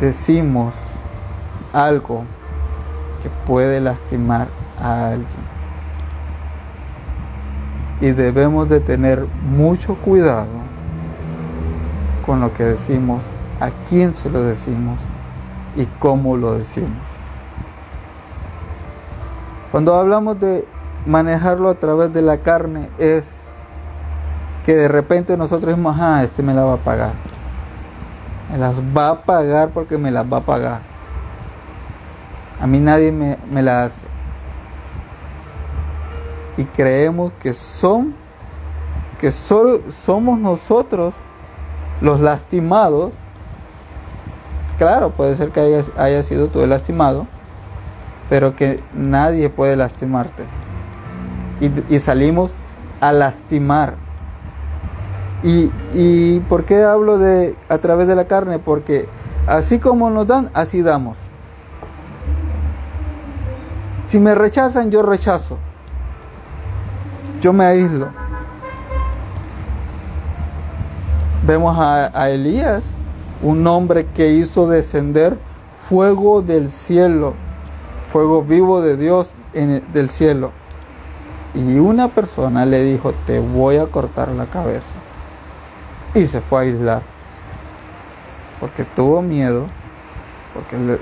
[0.00, 0.72] decimos
[1.74, 2.22] algo
[3.22, 4.48] que puede lastimar
[4.82, 5.52] a alguien.
[8.00, 10.48] Y debemos de tener mucho cuidado
[12.26, 13.22] con lo que decimos,
[13.60, 14.98] a quién se lo decimos
[15.76, 16.90] y cómo lo decimos.
[19.70, 20.66] Cuando hablamos de
[21.06, 23.24] manejarlo a través de la carne es
[24.66, 27.12] que de repente nosotros decimos, ah, este me la va a pagar.
[28.50, 30.80] Me las va a pagar porque me las va a pagar.
[32.60, 34.11] A mí nadie me, me la hace.
[36.56, 38.14] Y creemos que son,
[39.20, 41.14] que solo somos nosotros
[42.00, 43.12] los lastimados
[44.82, 47.28] Claro, puede ser que haya, sido tú el lastimado,
[48.28, 50.44] pero que nadie puede lastimarte.
[51.88, 52.50] Y, salimos
[53.00, 53.94] a lastimar.
[55.44, 58.58] Y, y, por qué hablo de a través de la carne?
[58.58, 59.08] Porque
[59.46, 61.16] así como nos dan, así damos.
[64.08, 65.58] Si me rechazan, yo rechazo.
[67.42, 68.08] Yo me aíslo.
[71.44, 72.84] Vemos a, Elías
[73.42, 75.36] un hombre que hizo descender
[75.88, 77.34] fuego del cielo,
[78.12, 80.52] fuego vivo de Dios en del cielo.
[81.52, 84.92] Y una persona le dijo, te voy a cortar la cabeza.
[86.14, 87.02] Y se fue a aislar.
[88.60, 89.66] Porque tuvo miedo,
[90.54, 91.00] porque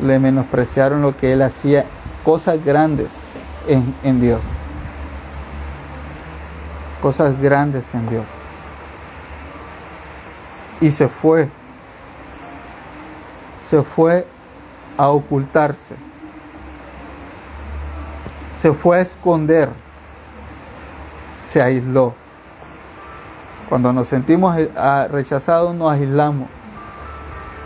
[0.00, 1.84] le, menospreciaron lo que él hacía,
[2.24, 3.08] cosas grandes
[3.68, 4.40] en, en Dios.
[7.04, 8.24] Cosas grandes en Dios.
[10.80, 11.48] Y se fue
[13.68, 14.26] se fue
[14.96, 15.96] a ocultarse,
[18.56, 19.68] se fue a esconder,
[21.48, 22.14] se aisló.
[23.68, 24.54] Cuando nos sentimos
[25.10, 26.48] rechazados nos aislamos.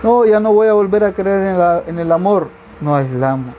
[0.03, 2.49] No, ya no voy a volver a creer en, el amor,
[2.81, 3.55] nos aislamos.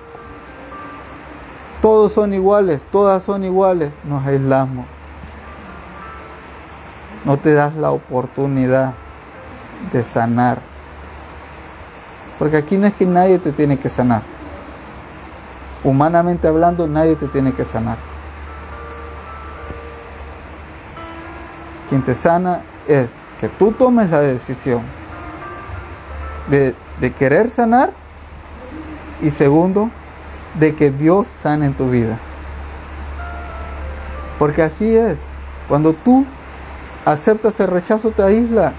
[1.84, 4.86] Todos son iguales, todas son iguales, nos aislamos.
[7.30, 8.96] No te das la oportunidad
[9.94, 10.58] de sanar
[12.40, 14.24] porque aquí no es que nadie te tiene que sanar.
[15.84, 17.98] Humanamente hablando, nadie te tiene que sanar.
[21.88, 24.82] Quien te sana es que tú tomes la decisión
[26.50, 26.74] de,
[27.14, 27.92] querer sanar
[29.22, 29.92] y segundo,
[30.56, 32.18] de que Dios sane en tu vida.
[34.40, 35.20] Porque así es.
[35.68, 36.26] Cuando tú
[37.06, 38.74] aceptas el rechazo, te aísla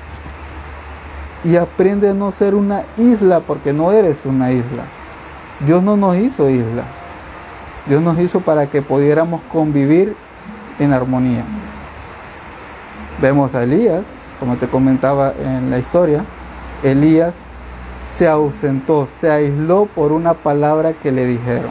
[1.44, 4.84] y aprende a no ser una isla porque no eres una isla.
[5.66, 6.84] Dios no nos hizo isla.
[7.86, 10.14] Dios nos hizo para que pudiéramos convivir
[10.78, 11.44] en armonía.
[13.20, 14.04] Vemos a Elías
[14.40, 16.24] como te comentaba en la historia,
[16.82, 17.34] Elías
[18.16, 21.70] se ausentó, se aisló por una palabra que le dijeron.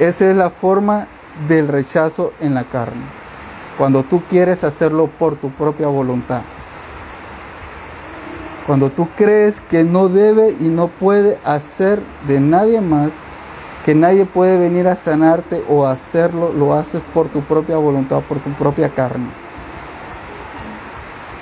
[0.00, 1.06] Esa es la forma
[1.48, 3.02] del rechazo en la carne,
[3.78, 6.42] cuando tú quieres hacerlo por tu propia voluntad.
[8.66, 13.10] Cuando tú crees que no debe y no puede hacer de nadie más,
[13.84, 18.38] que nadie puede venir a sanarte o hacerlo, lo haces por tu propia voluntad, por
[18.38, 19.26] tu propia carne.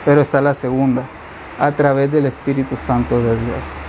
[0.07, 1.03] Pero está la segunda,
[1.59, 3.81] a través del Espíritu Santo de Dios.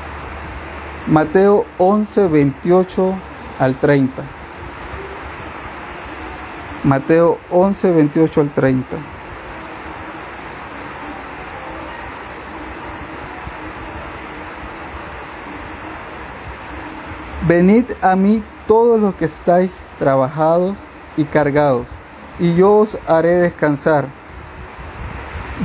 [1.07, 3.13] Mateo 11, 28
[3.59, 4.40] al 30.
[6.83, 8.97] Mateo 11, 28 al 30.
[17.47, 20.75] Venid a mí todos los que estáis trabajados
[21.17, 21.85] y cargados,
[22.39, 24.05] y yo os haré descansar.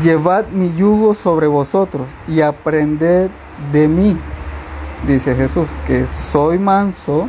[0.03, 3.31] Llevad mi yugo sobre vosotros y aprended
[3.73, 4.19] de mí,
[5.07, 7.29] dice Jesús, que soy manso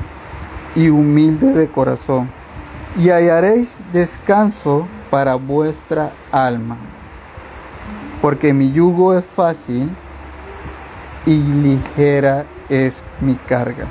[0.76, 2.30] y humilde de corazón,
[2.98, 6.78] y hallaréis descanso para vuestra alma,
[8.22, 9.89] porque mi yugo es fácil
[11.26, 13.86] y ligera es mi carga.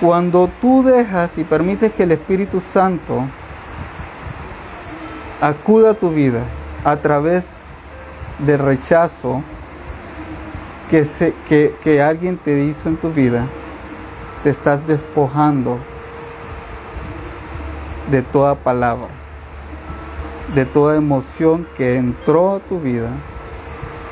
[0.00, 3.24] Cuando tú dejas y permites que el Espíritu Santo
[5.40, 6.42] acuda a tu vida
[6.84, 7.44] a través
[8.38, 9.42] del rechazo
[10.88, 11.04] que,
[11.48, 13.46] que, que alguien te hizo en tu vida,
[14.42, 15.78] te estás despojando
[18.10, 19.08] de toda palabra,
[20.54, 23.10] de toda emoción que entró a tu vida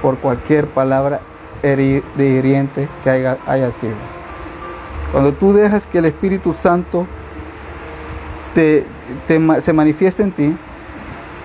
[0.03, 1.21] por cualquier palabra
[1.63, 3.95] de hiriente que haya, haya sido.
[5.11, 7.07] Cuando tú dejas que el Espíritu Santo
[8.55, 8.87] te,
[9.61, 10.57] se manifieste en ti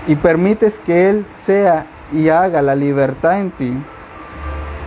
[0.07, 3.73] y permites que Él sea y haga la libertad en ti,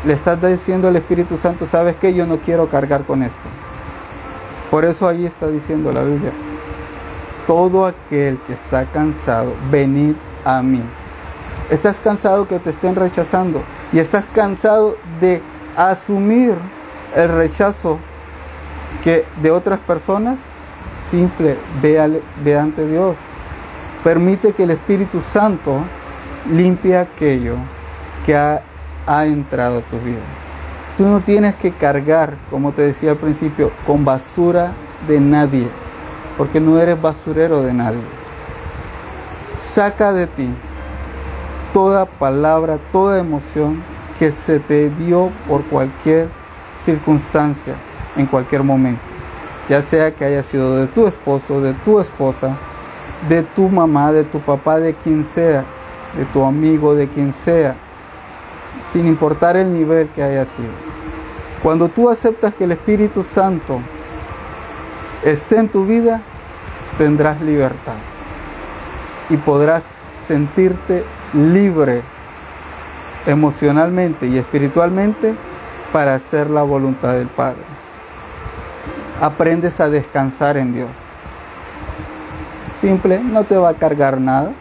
[0.06, 2.12] le estás diciendo al Espíritu Santo, ¿sabes qué?
[2.12, 3.48] Yo no quiero cargar con esto.
[4.74, 6.32] Por eso ahí está diciendo la Biblia,
[7.46, 10.82] todo aquel que está cansado, venid a mí.
[11.70, 13.62] Estás cansado que te estén rechazando
[13.92, 15.40] y estás cansado de
[15.76, 16.56] asumir
[17.14, 18.00] el rechazo
[19.04, 20.38] que de otras personas,
[21.08, 23.14] simple, ve, ante Dios.
[24.02, 25.84] Permite que el Espíritu Santo
[26.50, 27.58] limpie aquello
[28.26, 28.60] que ha,
[29.06, 30.43] ha entrado a tu vida.
[30.96, 34.72] Tú no tienes que cargar, como te decía al principio, con basura
[35.08, 35.68] de nadie,
[36.38, 38.02] porque no eres basurero de nadie.
[39.56, 40.48] Saca de ti
[41.72, 43.82] toda palabra, toda emoción
[44.20, 46.28] que se te dio por cualquier
[46.84, 47.74] circunstancia,
[48.16, 49.02] en cualquier momento,
[49.68, 52.56] ya sea que haya sido de tu esposo, de tu esposa,
[53.28, 55.64] de tu mamá, de tu papá, de quien sea,
[56.16, 57.74] de tu amigo, de quien sea,
[58.90, 60.72] sin importar el nivel que haya sido.
[61.62, 63.80] Cuando tú aceptas que el Espíritu Santo
[65.22, 66.20] esté en tu vida,
[66.98, 67.96] tendrás libertad
[69.30, 69.82] y podrás
[70.28, 72.02] sentirte libre
[73.26, 75.34] emocionalmente y espiritualmente
[75.92, 77.74] para hacer la voluntad del Padre
[79.20, 80.90] aprendes a descansar en Dios.
[82.80, 84.52] Simple, no te va a cargar nada.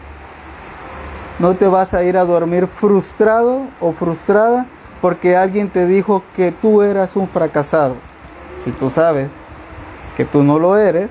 [1.38, 4.66] No te vas a ir a dormir frustrado o frustrada
[5.00, 7.96] porque alguien te dijo que tú eras un fracasado.
[8.64, 9.30] Si tú sabes
[10.16, 11.10] que tú no lo eres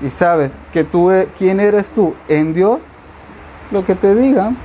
[0.00, 2.80] y sabes que tú e, quién eres tú en Dios,
[3.70, 4.56] lo que te digan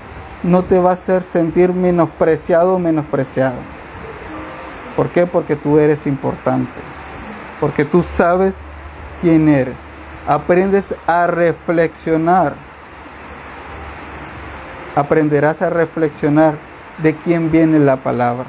[0.43, 3.57] no te va a hacer sentir menospreciado o menospreciado.
[4.95, 5.26] ¿Por qué?
[5.26, 6.89] Porque tú eres importante
[7.60, 8.55] porque tú sabes
[9.22, 9.76] quién eres.
[10.28, 12.53] Aprendes a reflexionar.
[14.96, 16.56] Aprenderás a reflexionar
[16.98, 18.46] de quién viene la palabra.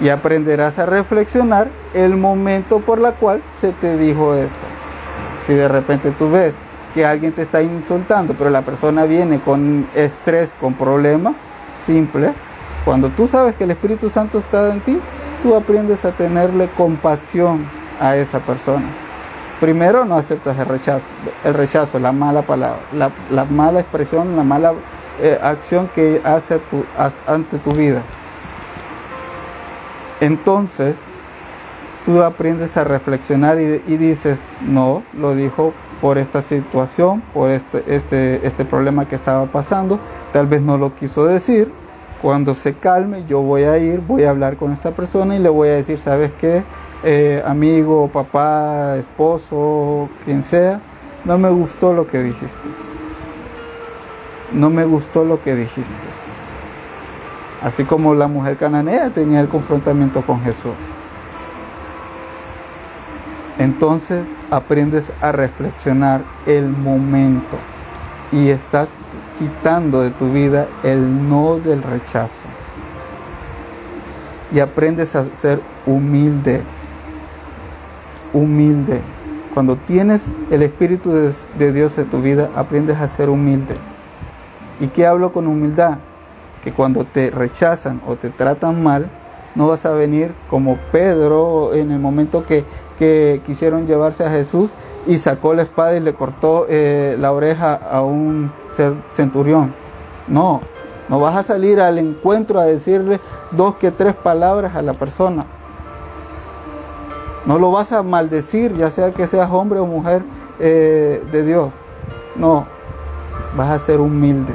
[0.00, 4.54] Y aprenderás a reflexionar el momento por la cual se te dijo eso.
[5.46, 6.54] Si de repente tú ves
[6.94, 11.34] que alguien te está insultando, pero la persona viene con estrés, con problema,
[11.84, 12.32] simple,
[12.84, 14.98] cuando tú sabes que el Espíritu Santo está en ti,
[15.42, 17.66] tú aprendes a tenerle compasión
[18.00, 18.86] a esa persona.
[19.60, 21.06] Primero no aceptas el rechazo,
[21.44, 22.78] el rechazo, la mala palabra,
[23.30, 24.74] la, mala expresión, la mala
[25.20, 26.60] eh, acción que hace
[27.26, 28.02] ante tu vida.
[30.20, 30.94] Entonces,
[32.04, 37.82] tú aprendes a reflexionar y, y, dices, no, lo dijo por esta situación, por este,
[37.86, 39.98] este, este problema que estaba pasando,
[40.34, 41.72] tal vez no lo quiso decir,
[42.20, 45.48] cuando se calme, yo voy a ir, voy a hablar con esta persona y le
[45.48, 46.62] voy a decir, ¿sabes qué?
[47.04, 50.80] Eh, amigo, papá, esposo, quien sea,
[51.24, 52.68] no me gustó lo que dijiste.
[54.52, 56.06] no me gustó lo que dijiste.
[57.62, 60.74] Así como la mujer cananea tenía el confrontamiento con Jesús.
[63.58, 67.56] Entonces aprendes a reflexionar el momento
[68.30, 68.88] y estás
[69.38, 72.46] quitando de tu vida el no del rechazo.
[74.52, 76.62] Y aprendes a ser humilde,
[78.36, 79.00] humilde.
[79.54, 81.10] Cuando tienes el Espíritu
[81.58, 83.74] de, Dios en tu vida, aprendes a ser humilde.
[84.80, 85.98] ¿Y qué hablo con humildad?
[86.62, 89.08] Que cuando te rechazan o te tratan mal,
[89.54, 92.64] no vas a venir como Pedro en el momento que,
[93.46, 94.70] quisieron llevarse a Jesús
[95.06, 98.50] y sacó la espada y le cortó eh, la oreja a un
[99.10, 99.74] centurión.
[100.28, 100.62] No,
[101.08, 103.20] no vas a salir al encuentro a decirle
[103.52, 105.46] dos que tres palabras a la persona.
[107.46, 110.24] No lo vas a maldecir, ya sea que seas hombre o mujer
[110.58, 111.72] eh, de Dios.
[112.34, 112.66] No,
[113.56, 114.52] vas a ser humilde.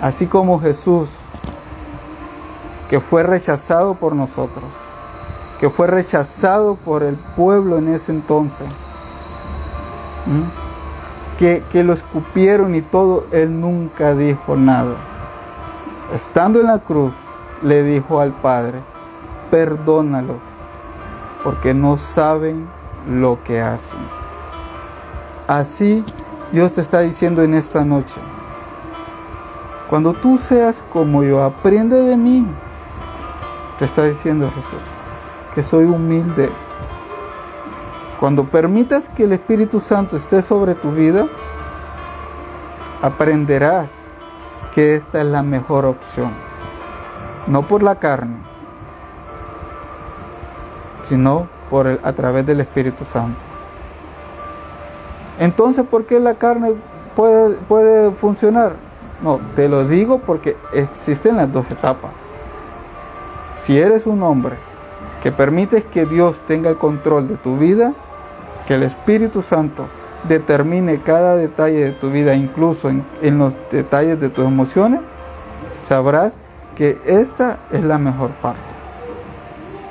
[0.00, 1.10] Así como Jesús,
[2.88, 4.64] que fue rechazado por nosotros,
[5.60, 8.66] que fue rechazado por el pueblo en ese entonces,
[11.38, 14.96] que, que lo escupieron y todo, él nunca dijo nada.
[16.14, 17.12] Estando en la cruz,
[17.62, 18.80] le dijo al Padre,
[19.50, 20.45] perdónalos
[21.46, 22.66] porque no saben
[23.08, 24.00] lo que hacen.
[25.46, 26.04] Así
[26.50, 28.16] Dios te está diciendo en esta noche,
[29.88, 32.44] cuando tú seas como yo, aprende de mí.
[33.78, 34.80] Te está diciendo Jesús,
[35.54, 36.50] que soy humilde.
[38.18, 41.28] Cuando permitas que el Espíritu Santo esté sobre tu vida,
[43.02, 43.92] aprenderás
[44.74, 46.32] que esta es la mejor opción.
[47.46, 48.45] No por la carne,
[51.08, 53.38] sino por a través del Espíritu Santo.
[55.38, 56.74] Entonces, ¿por qué la carne
[57.14, 58.74] puede, puede funcionar?
[59.22, 62.10] No, te lo digo porque existen las dos etapas.
[63.62, 64.56] Si eres un hombre
[65.22, 67.92] que permites que Dios tenga el control de tu vida,
[68.66, 69.86] que el Espíritu Santo
[70.28, 75.00] determine cada detalle de tu vida, incluso en, en los detalles de tus emociones,
[75.84, 76.38] sabrás
[76.76, 78.75] que esta es la mejor parte.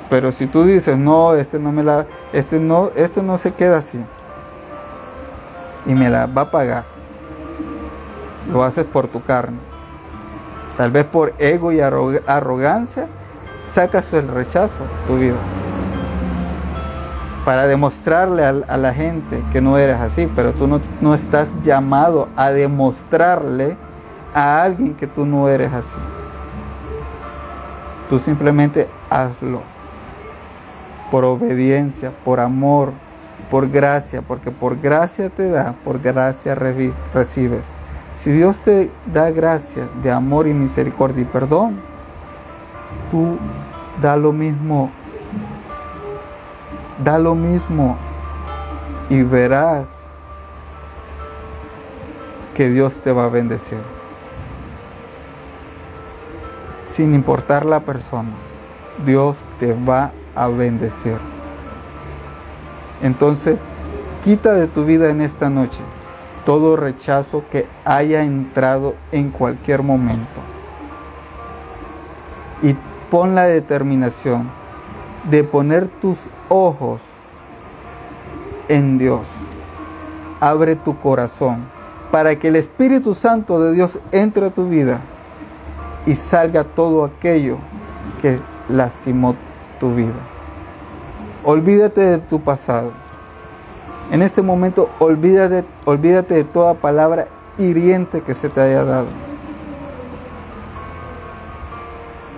[0.08, 3.78] Pero si tú dices, no, este no me la, este no, este no se queda
[3.78, 3.98] así.
[5.84, 6.84] Y me la va a pagar.
[8.52, 9.58] Lo haces por tu carne.
[10.76, 13.08] Tal vez por ego y arrogancia
[13.74, 15.36] sacas el rechazo tu vida.
[17.44, 21.48] Para demostrarle a, a, la gente que no eres así, pero tú no, no estás
[21.62, 23.76] llamado a demostrarle
[24.34, 25.94] a alguien que tú no eres así.
[28.10, 29.75] Tú simplemente hazlo
[31.10, 32.92] por obediencia, por amor,
[33.50, 37.66] por gracia, porque por gracia te da, por gracia recibes.
[38.16, 41.80] Si Dios te da gracia de amor y misericordia y perdón,
[43.10, 43.38] tú
[44.00, 44.90] da lo mismo,
[47.04, 47.96] da lo mismo
[49.10, 49.88] y verás
[52.54, 53.78] que Dios te va a bendecir.
[56.90, 58.30] Sin importar la persona,
[59.04, 61.18] Dios te va a a bendecir.
[63.02, 63.56] Entonces,
[64.24, 65.80] quita de tu vida en esta noche
[66.46, 70.40] todo rechazo que haya entrado en cualquier momento.
[72.62, 72.76] Y
[73.10, 74.48] pon la determinación
[75.28, 76.18] de poner tus
[76.48, 77.00] ojos
[78.68, 79.26] en Dios.
[80.38, 81.64] Abre tu corazón
[82.12, 85.00] para que el Espíritu Santo de Dios entre a tu vida
[86.06, 87.58] y salga todo aquello
[88.22, 89.34] que lastimó
[89.78, 90.14] tu vida.
[91.44, 92.92] Olvídate de tu pasado.
[94.10, 99.06] En este momento olvídate, olvídate de toda palabra hiriente que se te haya dado.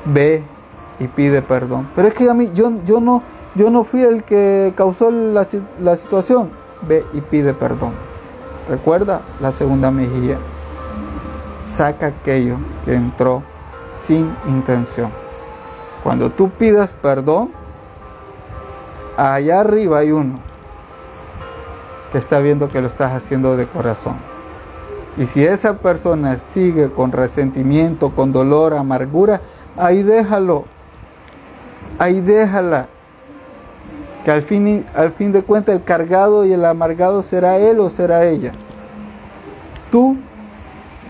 [0.06, 0.42] Ve
[0.98, 1.88] y pide perdón.
[1.94, 3.22] Pero es que a mí, yo, yo, no,
[3.54, 5.46] yo no fui el que causó la,
[5.80, 6.50] la situación.
[6.86, 7.92] Ve y pide perdón.
[8.68, 10.38] Recuerda la segunda mejilla.
[11.68, 13.42] Saca aquello que entró
[14.00, 15.27] sin intención.
[16.02, 17.50] Cuando tú pidas perdón,
[19.16, 20.40] allá arriba hay uno
[22.12, 24.16] que está viendo que lo estás haciendo de corazón.
[25.16, 29.40] Y si esa persona sigue con resentimiento, con dolor, amargura,
[29.76, 30.64] ahí déjalo.
[31.98, 32.86] Ahí déjala.
[34.24, 37.90] Que al fin, al fin de cuentas el cargado y el amargado será él o
[37.90, 38.52] será ella.
[39.90, 40.16] Tú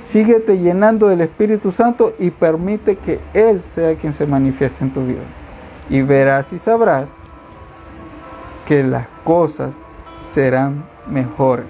[0.09, 5.04] Síguete llenando del Espíritu Santo y permite que Él sea quien se manifieste en tu
[5.04, 5.20] vida.
[5.90, 7.11] Y verás y sabrás
[8.66, 9.74] que las cosas
[10.32, 11.66] serán mejores.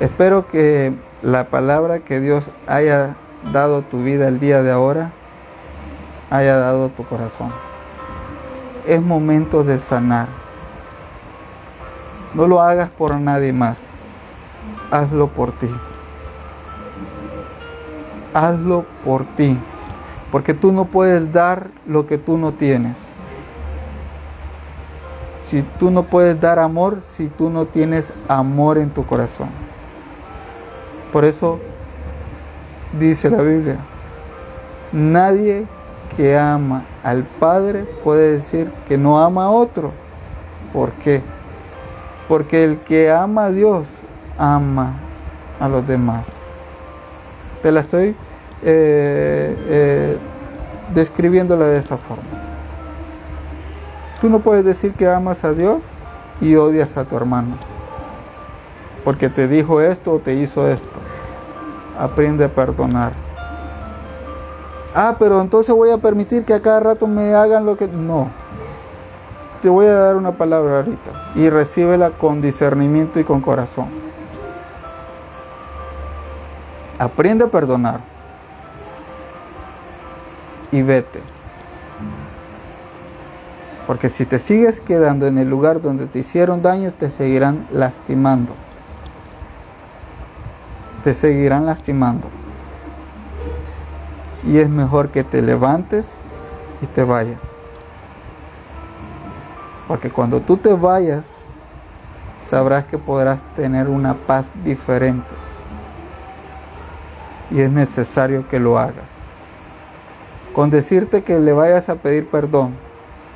[0.00, 0.92] Espero que
[1.22, 3.14] la palabra que Dios haya
[3.52, 5.12] dado tu vida el día de ahora
[6.30, 7.52] haya dado tu corazón.
[8.88, 10.26] Es momento de sanar.
[12.34, 13.78] No lo hagas por nadie más.
[14.96, 15.68] Hazlo por ti.
[18.32, 19.58] Hazlo por ti.
[20.32, 22.96] Porque tú no puedes dar lo que tú no tienes.
[25.44, 29.50] Si tú no puedes dar amor, si tú no tienes amor en tu corazón.
[31.12, 31.58] Por eso
[32.98, 33.76] dice la Biblia,
[34.92, 35.66] nadie
[36.16, 39.92] que ama al Padre puede decir que no ama a otro.
[40.72, 41.20] ¿Por qué?
[42.28, 43.84] Porque el que ama a Dios
[44.38, 44.94] ama
[45.60, 46.26] a los demás.
[47.62, 48.14] Te la estoy
[48.62, 50.18] eh, eh,
[50.94, 52.24] describiéndola de esa forma.
[54.20, 55.82] Tú no puedes decir que amas a Dios
[56.40, 57.56] y odias a tu hermano.
[59.04, 60.88] Porque te dijo esto o te hizo esto.
[61.98, 63.12] Aprende a perdonar.
[64.94, 67.86] Ah, pero entonces voy a permitir que a cada rato me hagan lo que...
[67.86, 68.30] No.
[69.60, 74.05] Te voy a dar una palabra ahorita y recíbela con discernimiento y con corazón.
[76.98, 78.00] Aprende a perdonar
[80.72, 81.20] y vete.
[83.86, 88.52] Porque si te sigues quedando en el lugar donde te hicieron daño, te seguirán lastimando.
[91.04, 92.28] Te seguirán lastimando.
[94.44, 96.06] Y es mejor que te levantes
[96.80, 97.50] y te vayas.
[99.86, 101.24] Porque cuando tú te vayas,
[102.42, 105.45] sabrás que podrás tener una paz diferente.
[107.50, 109.10] Y es necesario que lo hagas.
[110.52, 112.74] Con decirte que le vayas a pedir perdón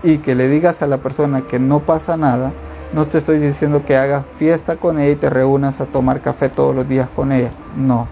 [0.02, 2.52] y que le digas a la persona que no pasa nada,
[2.92, 6.48] no te estoy diciendo que hagas fiesta con ella y te reúnas a tomar café
[6.48, 7.50] todos los días con ella.
[7.76, 8.08] No.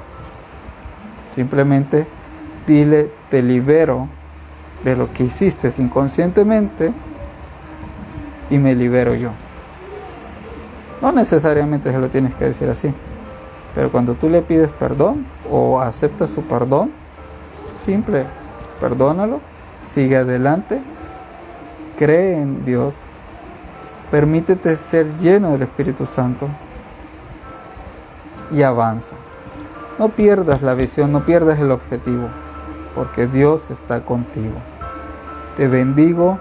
[1.28, 2.06] Simplemente
[2.66, 4.08] dile, te libero
[4.84, 6.92] de lo que hiciste inconscientemente
[8.50, 9.30] y me libero yo.
[11.02, 12.92] No necesariamente se lo tienes que decir así,
[13.74, 16.90] pero cuando tú le pides perdón o aceptas su perdón,
[17.78, 18.24] simple,
[18.80, 19.40] perdónalo,
[19.86, 20.80] sigue adelante
[21.98, 22.94] cree en Dios,
[24.10, 26.48] permítete ser lleno del Espíritu Santo
[28.52, 29.16] y avanza.
[29.98, 32.28] No pierdas la visión, no pierdas el objetivo,
[32.94, 34.54] porque Dios está contigo.
[35.56, 36.38] Te bendigo,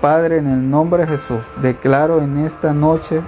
[0.00, 1.44] Padre, en el nombre de Jesús.
[1.62, 3.20] Declaro en esta noche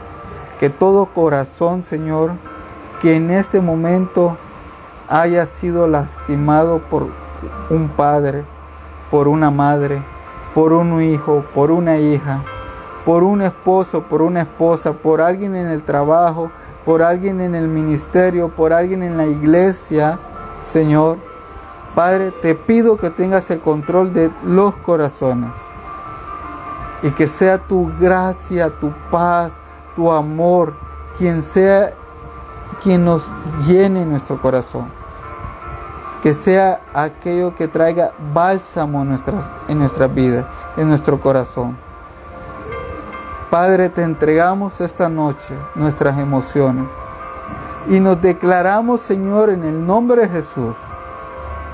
[0.59, 2.33] que todo corazón, Señor,
[3.01, 4.37] que en este momento
[5.11, 7.09] haya sido lastimado por
[7.69, 8.45] un padre,
[9.11, 10.05] por una madre,
[10.55, 12.45] por un hijo, por una hija,
[13.05, 16.53] por un esposo, por una esposa, por alguien en el trabajo,
[16.85, 20.21] por alguien en el ministerio, por alguien en la iglesia,
[20.65, 21.19] Señor.
[21.97, 25.51] Padre, te pido que tengas el control de los corazones
[27.03, 29.53] y que sea tu gracia, tu paz,
[29.97, 30.73] tu amor,
[31.19, 31.95] quien sea
[32.81, 33.25] quien nos
[33.67, 35.00] llene nuestro corazón
[36.23, 40.45] que sea aquello que traiga bálsamo en nuestras, en nuestras vidas,
[40.77, 41.77] en nuestro corazón.
[43.51, 46.89] Padre, te entregamos esta noche nuestras emociones
[47.89, 50.77] y nos declaramos, Señor, en el nombre de Jesús,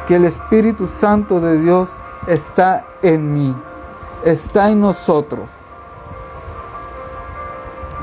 [0.06, 1.88] que el Espíritu Santo de Dios
[2.26, 3.54] está en mí,
[4.24, 5.48] está en nosotros.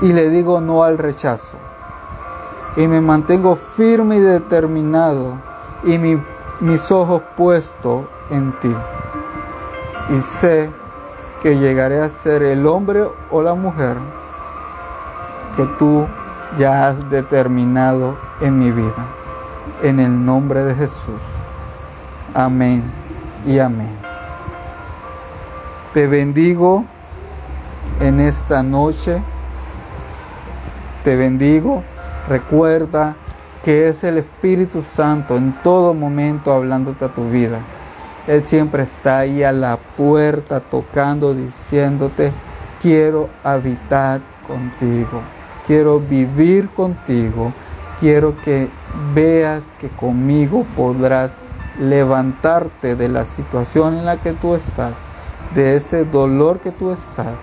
[0.01, 1.57] Y le digo no al rechazo.
[2.75, 5.37] Y me mantengo firme y determinado.
[5.83, 6.21] Y mi
[6.63, 8.73] mis ojos puestos en ti.
[10.15, 10.71] Y sé
[11.41, 13.97] que llegaré a ser el hombre o la mujer
[15.57, 16.07] que tú
[16.57, 19.05] ya has determinado en mi vida.
[19.81, 21.21] En el nombre de Jesús.
[22.33, 22.81] Amén
[23.45, 23.97] y amén.
[25.93, 26.85] Te bendigo
[27.99, 29.21] en esta noche.
[31.03, 31.83] Te bendigo.
[32.29, 33.17] Recuerda
[33.63, 37.59] que es el Espíritu Santo en todo momento hablándote a tu vida.
[38.27, 42.31] Él siempre está ahí a la puerta tocando, diciéndote,
[42.81, 45.21] quiero habitar contigo,
[45.65, 47.53] quiero vivir contigo,
[47.99, 48.67] quiero que
[49.13, 51.31] veas que conmigo podrás
[51.79, 54.93] levantarte de la situación en la que tú estás,
[55.55, 57.35] de ese dolor que tú estás,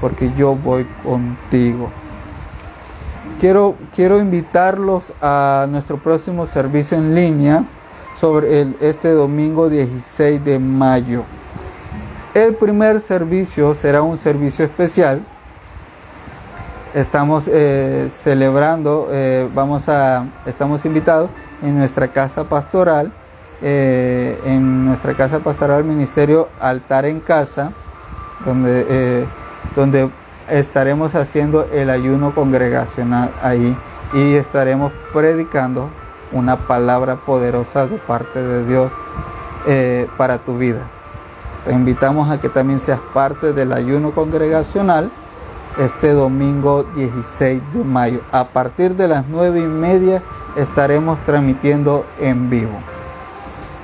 [0.00, 1.90] porque yo voy contigo.
[3.40, 7.64] Quiero, quiero invitarlos a nuestro próximo servicio en línea
[8.16, 11.24] sobre el, este domingo 16 de mayo.
[12.34, 15.22] El primer servicio será un servicio especial
[16.96, 21.28] estamos eh, celebrando, eh, vamos a, estamos invitados
[21.62, 23.12] en nuestra casa pastoral,
[23.60, 27.72] eh, en nuestra casa pastoral Ministerio Altar en Casa,
[28.46, 29.26] donde,
[29.74, 30.10] donde
[30.50, 33.76] estaremos haciendo el ayuno congregacional ahí
[34.12, 35.88] y estaremos predicando
[36.32, 38.92] una palabra poderosa de parte de Dios
[40.16, 40.86] para tu vida.
[41.64, 45.10] Te invitamos a que también seas parte del ayuno congregacional
[45.78, 48.20] este domingo 16 de mayo.
[48.32, 50.22] A partir de las 9 y media
[50.56, 52.78] estaremos transmitiendo en vivo.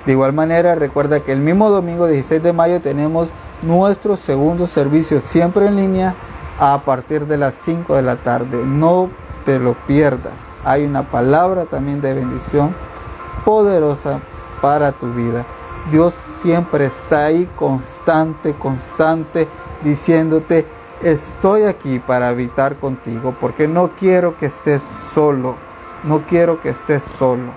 [0.06, 3.28] De igual manera, recuerda que el mismo domingo 16 de mayo tenemos
[3.62, 6.14] nuestro segundo servicio siempre en línea
[6.62, 8.64] a partir de las 5 de la tarde.
[8.64, 9.10] No
[9.44, 10.32] te lo pierdas.
[10.64, 12.72] Hay una palabra también de bendición
[13.44, 14.20] poderosa
[14.60, 15.44] para tu vida.
[15.90, 19.48] Dios siempre está ahí constante, constante,
[19.82, 20.64] diciéndote,
[21.02, 24.82] estoy aquí para habitar contigo porque no quiero que estés
[25.12, 25.56] solo,
[26.04, 27.50] no quiero que estés solo.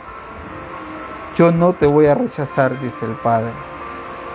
[1.37, 3.51] Yo no te voy a rechazar, dice el Padre.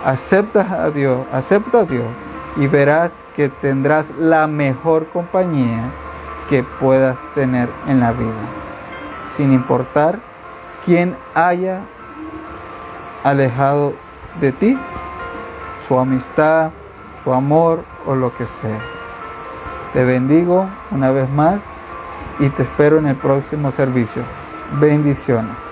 [0.05, 2.07] Acepta a Dios, acepta a Dios
[2.57, 5.91] y verás que tendrás la mejor compañía
[6.49, 8.33] que puedas tener en la vida,
[9.37, 10.19] sin importar
[10.85, 11.81] quién haya
[13.23, 13.93] alejado
[14.39, 14.77] de ti,
[15.87, 16.71] su amistad,
[17.23, 18.79] su amor o lo que sea.
[19.93, 21.61] Te bendigo una vez más
[22.39, 24.23] y te espero en el próximo servicio.
[24.79, 25.70] Bendiciones.